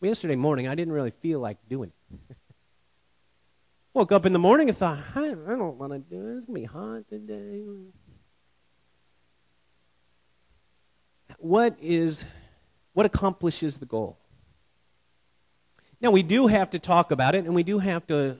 Well, 0.00 0.08
yesterday 0.08 0.36
morning, 0.36 0.68
I 0.68 0.76
didn't 0.76 0.92
really 0.92 1.10
feel 1.10 1.40
like 1.40 1.58
doing 1.68 1.92
it. 2.30 2.36
Woke 3.94 4.12
up 4.12 4.24
in 4.24 4.32
the 4.32 4.38
morning 4.38 4.68
and 4.68 4.78
thought, 4.78 5.00
I, 5.16 5.30
I 5.30 5.56
don't 5.56 5.78
want 5.78 5.92
to 5.92 5.98
do 5.98 6.22
this. 6.22 6.38
It's 6.38 6.46
going 6.46 6.54
to 6.54 6.60
be 6.60 6.64
hot 6.64 7.08
today. 7.08 7.64
What 11.38 11.76
is, 11.80 12.24
what 12.92 13.04
accomplishes 13.04 13.78
the 13.78 13.86
goal? 13.86 14.18
Now, 16.00 16.12
we 16.12 16.22
do 16.22 16.46
have 16.46 16.70
to 16.70 16.78
talk 16.78 17.10
about 17.10 17.34
it, 17.34 17.44
and 17.44 17.54
we 17.54 17.62
do 17.62 17.78
have 17.80 18.06
to 18.06 18.38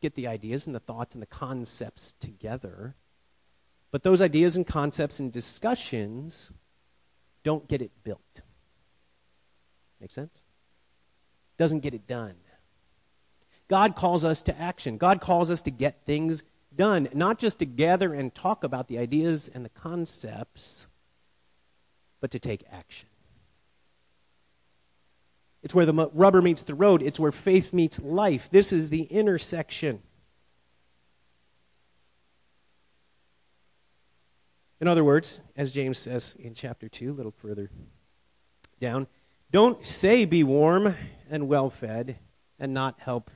get 0.00 0.14
the 0.14 0.26
ideas 0.26 0.66
and 0.66 0.74
the 0.74 0.80
thoughts 0.80 1.14
and 1.14 1.22
the 1.22 1.26
concepts 1.26 2.14
together. 2.20 2.96
But 3.96 4.02
those 4.02 4.20
ideas 4.20 4.56
and 4.56 4.66
concepts 4.66 5.20
and 5.20 5.32
discussions 5.32 6.52
don't 7.44 7.66
get 7.66 7.80
it 7.80 7.92
built. 8.04 8.42
Make 10.02 10.10
sense? 10.10 10.44
Doesn't 11.56 11.80
get 11.80 11.94
it 11.94 12.06
done. 12.06 12.34
God 13.68 13.96
calls 13.96 14.22
us 14.22 14.42
to 14.42 14.60
action. 14.60 14.98
God 14.98 15.22
calls 15.22 15.50
us 15.50 15.62
to 15.62 15.70
get 15.70 16.04
things 16.04 16.44
done, 16.76 17.08
not 17.14 17.38
just 17.38 17.60
to 17.60 17.64
gather 17.64 18.12
and 18.12 18.34
talk 18.34 18.64
about 18.64 18.88
the 18.88 18.98
ideas 18.98 19.48
and 19.48 19.64
the 19.64 19.70
concepts, 19.70 20.88
but 22.20 22.30
to 22.32 22.38
take 22.38 22.64
action. 22.70 23.08
It's 25.62 25.74
where 25.74 25.86
the 25.86 26.10
rubber 26.12 26.42
meets 26.42 26.64
the 26.64 26.74
road, 26.74 27.02
it's 27.02 27.18
where 27.18 27.32
faith 27.32 27.72
meets 27.72 27.98
life. 27.98 28.50
This 28.50 28.74
is 28.74 28.90
the 28.90 29.04
intersection. 29.04 30.02
In 34.80 34.88
other 34.88 35.04
words, 35.04 35.40
as 35.56 35.72
James 35.72 35.98
says 35.98 36.36
in 36.38 36.54
chapter 36.54 36.88
2, 36.88 37.10
a 37.10 37.14
little 37.14 37.32
further 37.32 37.70
down, 38.78 39.06
don't 39.50 39.84
say 39.86 40.24
be 40.24 40.42
warm 40.44 40.94
and 41.30 41.48
well 41.48 41.70
fed 41.70 42.18
and 42.58 42.74
not 42.74 43.00
help 43.00 43.30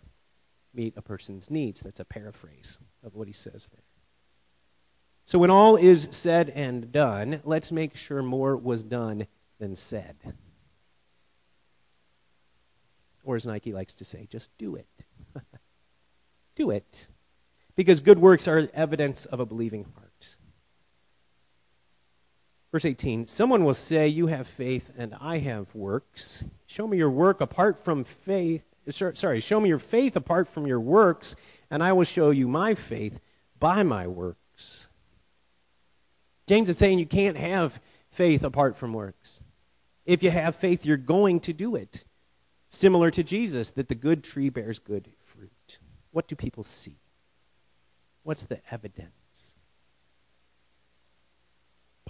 meet 0.74 0.96
a 0.96 1.03
person's 1.03 1.50
needs. 1.50 1.81
That's 1.81 2.00
a 2.00 2.05
paraphrase 2.05 2.79
of 3.03 3.14
what 3.14 3.26
he 3.26 3.33
says 3.33 3.70
there. 3.72 3.83
So, 5.24 5.38
when 5.38 5.50
all 5.50 5.76
is 5.76 6.09
said 6.11 6.50
and 6.50 6.90
done, 6.90 7.40
let's 7.44 7.70
make 7.70 7.96
sure 7.96 8.22
more 8.22 8.57
was 8.57 8.83
done 8.83 9.26
than 9.59 9.76
said. 9.76 10.16
Or, 13.22 13.37
as 13.37 13.46
Nike 13.46 13.72
likes 13.72 13.94
to 13.94 14.05
say, 14.05 14.26
just 14.29 14.50
do 14.59 14.74
it. 14.74 14.88
do 16.57 16.70
it. 16.70 17.09
Because 17.76 18.00
good 18.00 18.18
works 18.18 18.48
are 18.48 18.68
evidence 18.74 19.26
of 19.26 19.40
a 19.40 19.46
believing 19.46 19.85
heart. 19.94 20.10
Verse 22.72 22.85
18 22.85 23.26
Someone 23.26 23.64
will 23.64 23.74
say, 23.74 24.09
You 24.09 24.28
have 24.28 24.46
faith 24.46 24.90
and 24.96 25.14
I 25.20 25.38
have 25.38 25.74
works. 25.74 26.44
Show 26.66 26.87
me 26.87 26.98
your 26.98 27.11
work 27.11 27.40
apart 27.40 27.78
from 27.78 28.04
faith 28.04 28.64
sorry, 28.88 29.40
show 29.40 29.61
me 29.61 29.68
your 29.68 29.78
faith 29.78 30.16
apart 30.16 30.48
from 30.48 30.66
your 30.66 30.80
works, 30.80 31.37
and 31.70 31.83
I 31.83 31.92
will 31.92 32.04
show 32.04 32.30
you 32.30 32.48
my 32.48 32.74
faith 32.74 33.20
by 33.59 33.83
my 33.83 34.06
works. 34.06 34.88
James 36.46 36.68
is 36.68 36.78
saying 36.78 36.98
you 36.98 37.06
can't 37.06 37.37
have 37.37 37.80
faith 38.11 38.42
apart 38.42 38.76
from 38.76 38.92
works. 38.92 39.42
If 40.04 40.22
you 40.22 40.30
have 40.30 40.56
faith, 40.56 40.85
you're 40.85 40.96
going 40.96 41.40
to 41.40 41.52
do 41.52 41.76
it. 41.76 42.06
Similar 42.68 43.11
to 43.11 43.22
Jesus, 43.22 43.70
that 43.72 43.88
the 43.88 43.94
good 43.94 44.24
tree 44.24 44.48
bears 44.48 44.78
good 44.78 45.11
fruit. 45.22 45.78
What 46.11 46.26
do 46.26 46.35
people 46.35 46.64
see? 46.64 46.96
What's 48.22 48.46
the 48.46 48.61
evidence? 48.70 49.19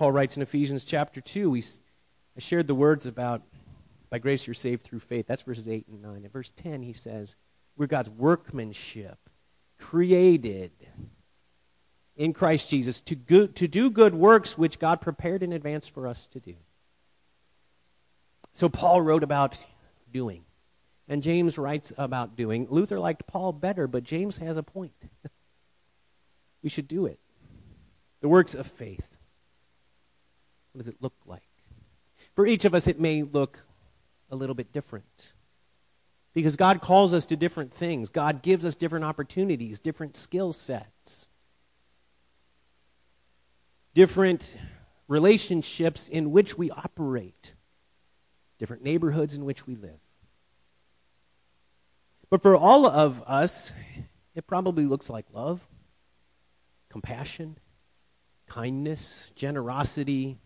Paul 0.00 0.12
writes 0.12 0.34
in 0.34 0.42
Ephesians 0.42 0.86
chapter 0.86 1.20
2, 1.20 1.50
we, 1.50 1.62
I 2.34 2.40
shared 2.40 2.66
the 2.66 2.74
words 2.74 3.04
about 3.04 3.42
by 4.08 4.18
grace 4.18 4.46
you're 4.46 4.54
saved 4.54 4.80
through 4.80 5.00
faith. 5.00 5.26
That's 5.26 5.42
verses 5.42 5.68
8 5.68 5.88
and 5.88 6.00
9. 6.00 6.24
In 6.24 6.30
verse 6.30 6.50
10, 6.52 6.80
he 6.80 6.94
says, 6.94 7.36
We're 7.76 7.86
God's 7.86 8.08
workmanship, 8.08 9.18
created 9.78 10.70
in 12.16 12.32
Christ 12.32 12.70
Jesus 12.70 13.02
to, 13.02 13.14
go, 13.14 13.46
to 13.46 13.68
do 13.68 13.90
good 13.90 14.14
works 14.14 14.56
which 14.56 14.78
God 14.78 15.02
prepared 15.02 15.42
in 15.42 15.52
advance 15.52 15.86
for 15.86 16.06
us 16.06 16.26
to 16.28 16.40
do. 16.40 16.54
So 18.54 18.70
Paul 18.70 19.02
wrote 19.02 19.22
about 19.22 19.66
doing. 20.10 20.44
And 21.08 21.22
James 21.22 21.58
writes 21.58 21.92
about 21.98 22.36
doing. 22.36 22.66
Luther 22.70 22.98
liked 22.98 23.26
Paul 23.26 23.52
better, 23.52 23.86
but 23.86 24.04
James 24.04 24.38
has 24.38 24.56
a 24.56 24.62
point. 24.62 24.94
we 26.62 26.70
should 26.70 26.88
do 26.88 27.04
it. 27.04 27.20
The 28.22 28.28
works 28.30 28.54
of 28.54 28.66
faith. 28.66 29.09
What 30.72 30.78
does 30.78 30.88
it 30.88 30.96
look 31.00 31.14
like? 31.26 31.42
For 32.34 32.46
each 32.46 32.64
of 32.64 32.74
us, 32.74 32.86
it 32.86 33.00
may 33.00 33.22
look 33.22 33.60
a 34.30 34.36
little 34.36 34.54
bit 34.54 34.72
different. 34.72 35.34
Because 36.32 36.56
God 36.56 36.80
calls 36.80 37.12
us 37.12 37.26
to 37.26 37.36
different 37.36 37.72
things, 37.72 38.10
God 38.10 38.42
gives 38.42 38.64
us 38.64 38.76
different 38.76 39.04
opportunities, 39.04 39.80
different 39.80 40.14
skill 40.14 40.52
sets, 40.52 41.28
different 43.94 44.56
relationships 45.08 46.08
in 46.08 46.30
which 46.30 46.56
we 46.56 46.70
operate, 46.70 47.54
different 48.58 48.84
neighborhoods 48.84 49.34
in 49.34 49.44
which 49.44 49.66
we 49.66 49.74
live. 49.74 49.98
But 52.30 52.42
for 52.42 52.54
all 52.54 52.86
of 52.86 53.24
us, 53.26 53.72
it 54.36 54.46
probably 54.46 54.84
looks 54.84 55.10
like 55.10 55.26
love, 55.32 55.66
compassion, 56.88 57.58
kindness, 58.46 59.32
generosity, 59.34 60.38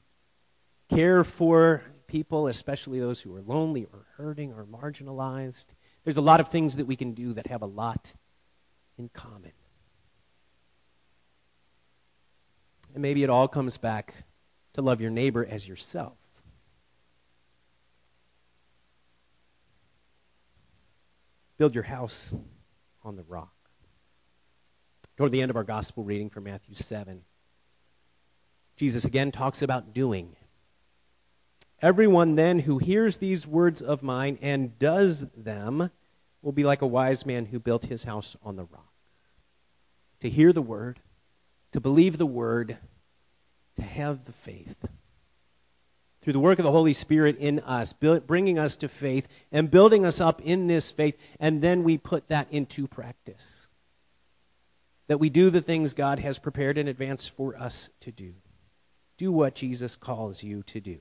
care 0.88 1.24
for 1.24 1.82
people, 2.06 2.46
especially 2.46 3.00
those 3.00 3.20
who 3.20 3.34
are 3.34 3.42
lonely 3.42 3.86
or 3.92 4.06
hurting 4.16 4.52
or 4.52 4.64
marginalized. 4.64 5.66
There's 6.04 6.16
a 6.16 6.22
lot 6.22 6.40
of 6.40 6.48
things 6.48 6.76
that 6.76 6.86
we 6.86 6.96
can 6.96 7.12
do 7.12 7.32
that 7.32 7.46
have 7.46 7.62
a 7.62 7.66
lot 7.66 8.14
in 8.98 9.08
common. 9.08 9.52
And 12.92 13.02
maybe 13.02 13.24
it 13.24 13.30
all 13.30 13.48
comes 13.48 13.76
back 13.76 14.14
to 14.74 14.82
love 14.82 15.00
your 15.00 15.10
neighbor 15.10 15.44
as 15.44 15.66
yourself. 15.66 16.18
Build 21.56 21.74
your 21.74 21.84
house 21.84 22.34
on 23.02 23.16
the 23.16 23.22
rock. 23.24 23.52
Toward 25.16 25.32
the 25.32 25.40
end 25.40 25.50
of 25.50 25.56
our 25.56 25.64
gospel 25.64 26.02
reading 26.02 26.28
from 26.28 26.44
Matthew 26.44 26.74
7, 26.74 27.22
Jesus 28.76 29.04
again 29.04 29.30
talks 29.30 29.62
about 29.62 29.92
doing. 29.94 30.36
Everyone 31.84 32.34
then 32.34 32.60
who 32.60 32.78
hears 32.78 33.18
these 33.18 33.46
words 33.46 33.82
of 33.82 34.02
mine 34.02 34.38
and 34.40 34.78
does 34.78 35.26
them 35.36 35.90
will 36.40 36.52
be 36.52 36.64
like 36.64 36.80
a 36.80 36.86
wise 36.86 37.26
man 37.26 37.44
who 37.44 37.60
built 37.60 37.84
his 37.84 38.04
house 38.04 38.36
on 38.42 38.56
the 38.56 38.64
rock. 38.64 38.94
To 40.20 40.30
hear 40.30 40.50
the 40.50 40.62
word, 40.62 41.00
to 41.72 41.82
believe 41.82 42.16
the 42.16 42.24
word, 42.24 42.78
to 43.76 43.82
have 43.82 44.24
the 44.24 44.32
faith. 44.32 44.76
Through 46.22 46.32
the 46.32 46.40
work 46.40 46.58
of 46.58 46.64
the 46.64 46.72
Holy 46.72 46.94
Spirit 46.94 47.36
in 47.36 47.60
us, 47.60 47.92
bringing 47.92 48.58
us 48.58 48.78
to 48.78 48.88
faith 48.88 49.28
and 49.52 49.70
building 49.70 50.06
us 50.06 50.22
up 50.22 50.40
in 50.40 50.68
this 50.68 50.90
faith, 50.90 51.18
and 51.38 51.60
then 51.60 51.84
we 51.84 51.98
put 51.98 52.28
that 52.28 52.48
into 52.50 52.86
practice. 52.86 53.68
That 55.08 55.20
we 55.20 55.28
do 55.28 55.50
the 55.50 55.60
things 55.60 55.92
God 55.92 56.18
has 56.20 56.38
prepared 56.38 56.78
in 56.78 56.88
advance 56.88 57.28
for 57.28 57.54
us 57.58 57.90
to 58.00 58.10
do. 58.10 58.36
Do 59.18 59.30
what 59.30 59.54
Jesus 59.54 59.96
calls 59.96 60.42
you 60.42 60.62
to 60.62 60.80
do. 60.80 61.00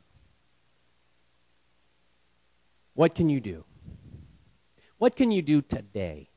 What 2.94 3.16
can 3.16 3.30
you 3.30 3.42
do? 3.42 3.66
What 4.98 5.16
can 5.16 5.32
you 5.32 5.42
do 5.42 5.62
today? 5.62 6.30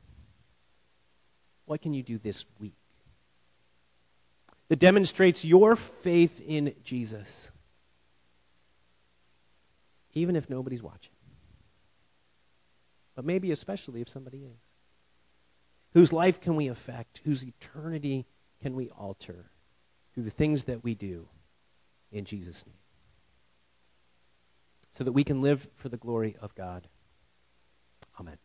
What 1.67 1.83
can 1.83 1.93
you 1.93 2.03
do 2.03 2.19
this 2.19 2.47
week? 2.59 2.79
That 4.69 4.79
demonstrates 4.79 5.45
your 5.45 5.77
faith 5.77 6.41
in 6.45 6.75
Jesus, 6.83 7.53
even 10.15 10.35
if 10.35 10.51
nobody's 10.51 10.83
watching. 10.83 11.13
But 13.15 13.25
maybe 13.25 13.51
especially 13.51 14.01
if 14.01 14.09
somebody 14.09 14.39
is. 14.39 14.73
Whose 15.93 16.13
life 16.13 16.41
can 16.41 16.57
we 16.57 16.69
affect? 16.69 17.23
Whose 17.25 17.45
eternity 17.45 18.27
can 18.61 18.75
we 18.75 18.91
alter 18.91 19.51
through 20.13 20.25
the 20.25 20.31
things 20.31 20.65
that 20.65 20.83
we 20.83 20.95
do 20.95 21.29
in 22.11 22.25
Jesus' 22.25 22.67
name? 22.67 22.77
So 24.97 25.05
that 25.05 25.13
we 25.13 25.25
can 25.25 25.43
live 25.43 25.69
for 25.75 25.91
the 25.91 25.99
glory 25.99 26.37
of 26.41 26.55
God. 26.55 26.89
Amen. 28.19 28.39